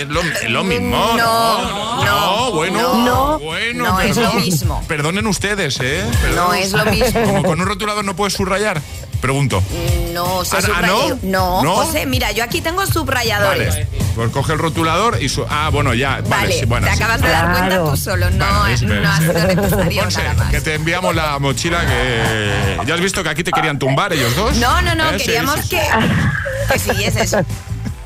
lo, 0.08 0.20
es 0.20 0.50
lo 0.50 0.64
mismo. 0.64 1.12
No, 1.16 2.04
no, 2.04 2.52
bueno, 2.52 2.94
no, 3.04 3.38
bueno, 3.38 3.84
no 3.90 4.00
es 4.00 4.16
lo 4.16 4.22
perdón. 4.24 4.42
mismo. 4.42 4.84
Perdonen 4.88 5.26
ustedes, 5.26 5.78
¿eh? 5.80 6.04
Perdón. 6.22 6.36
No 6.48 6.54
es 6.54 6.72
lo 6.72 6.84
mismo. 6.86 7.22
Como 7.24 7.42
con 7.42 7.60
un 7.60 7.66
rotulador 7.66 8.04
no 8.04 8.14
puedes 8.16 8.34
subrayar. 8.34 8.80
Pregunto. 9.20 9.62
No, 10.12 10.44
se 10.44 10.56
Ah, 10.58 10.62
subraya- 10.62 10.86
¿no? 10.86 11.18
no, 11.22 11.62
¿No? 11.64 11.74
José, 11.76 12.06
mira, 12.06 12.30
yo 12.32 12.44
aquí 12.44 12.60
tengo 12.60 12.86
subrayadores. 12.86 13.74
Vale. 13.74 13.88
Pues 14.18 14.32
coge 14.32 14.52
el 14.54 14.58
rotulador 14.58 15.22
y 15.22 15.28
su... 15.28 15.46
Ah, 15.48 15.68
bueno, 15.72 15.94
ya. 15.94 16.16
Vale, 16.16 16.28
Vale, 16.28 16.52
sí, 16.58 16.64
bueno, 16.66 16.88
te 16.88 16.96
sí. 16.96 17.00
acabas 17.04 17.22
de 17.22 17.28
dar 17.28 17.44
cuenta 17.52 17.66
Claro. 17.68 17.90
tú 17.90 17.96
solo, 17.96 18.30
no, 18.30 18.44
Vale, 18.44 18.74
es- 18.74 18.82
no 18.82 19.08
ha 19.08 19.16
sido 19.18 19.32
necesario 19.54 20.02
Monse, 20.02 20.22
nada 20.24 20.34
más. 20.34 20.50
que 20.50 20.60
te 20.60 20.74
enviamos 20.74 21.14
la 21.14 21.38
mochila 21.38 21.86
que... 21.86 22.78
¿Ya 22.84 22.94
has 22.94 23.00
visto 23.00 23.22
que 23.22 23.28
aquí 23.28 23.44
te 23.44 23.52
querían 23.52 23.78
tumbar 23.78 24.12
ellos 24.12 24.34
dos? 24.34 24.56
No, 24.56 24.82
no, 24.82 24.96
no, 24.96 25.08
¿Eh? 25.12 25.18
Queríamos 25.18 25.54
sí, 25.60 25.62
sí. 25.62 25.76
que... 25.76 26.72
Que 26.72 26.78
sí, 26.80 27.04
es 27.04 27.14
eso. 27.14 27.38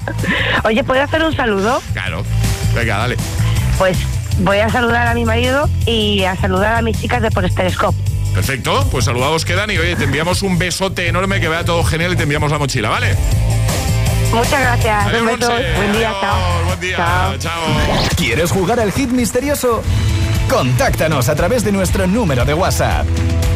Oye, 0.65 0.85
¿puedo 0.85 1.03
hacer 1.03 1.23
un 1.23 1.35
saludo? 1.35 1.83
Claro. 1.95 2.25
Venga, 2.75 2.99
dale. 2.99 3.17
Pues 3.79 3.97
voy 4.41 4.59
a 4.59 4.69
saludar 4.69 5.09
a 5.09 5.15
mi 5.15 5.25
marido 5.25 5.71
y 5.87 6.25
a 6.25 6.37
saludar 6.37 6.75
a 6.75 6.83
mis 6.83 7.01
chicas 7.01 7.23
de 7.23 7.31
Por 7.31 7.49
Telescope. 7.49 7.97
Perfecto, 8.35 8.87
pues 8.91 9.07
saludados 9.07 9.47
quedan 9.47 9.71
y 9.71 9.79
oye, 9.79 9.97
te 9.97 10.05
enviamos 10.05 10.43
un 10.43 10.59
besote 10.59 11.09
enorme, 11.09 11.41
que 11.41 11.49
vea 11.49 11.65
todo 11.65 11.83
genial 11.85 12.13
y 12.13 12.17
te 12.17 12.25
enviamos 12.25 12.51
la 12.53 12.59
mochila, 12.59 12.91
¿vale? 12.91 13.17
Muchas 14.33 14.61
gracias. 14.61 15.07
Adiós. 15.07 15.23
Buen 15.77 15.93
día, 15.93 16.13
chao. 16.21 16.65
Buen 16.67 16.81
día, 16.81 16.97
Chao. 16.97 17.37
chao. 17.39 17.63
¿Quieres 18.17 18.51
jugar 18.51 18.81
al 18.81 18.91
hit 18.93 19.11
misterioso? 19.11 19.83
Contáctanos 20.49 21.29
a 21.29 21.35
través 21.35 21.65
de 21.65 21.73
nuestro 21.73 22.07
número 22.07 22.45
de 22.45 22.55
WhatsApp. 22.55 23.07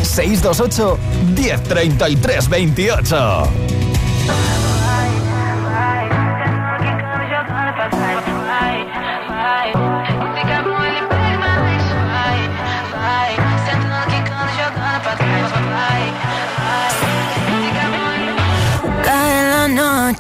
628 0.03 0.99
1033 1.35 2.49
28. 2.49 3.51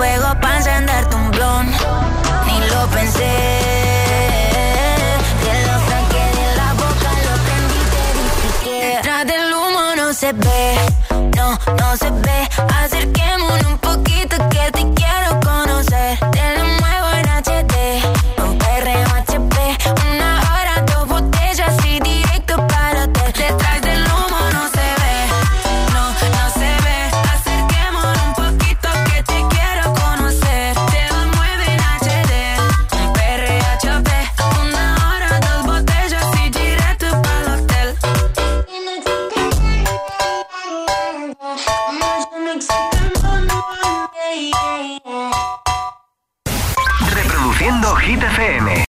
fuego 0.00 0.29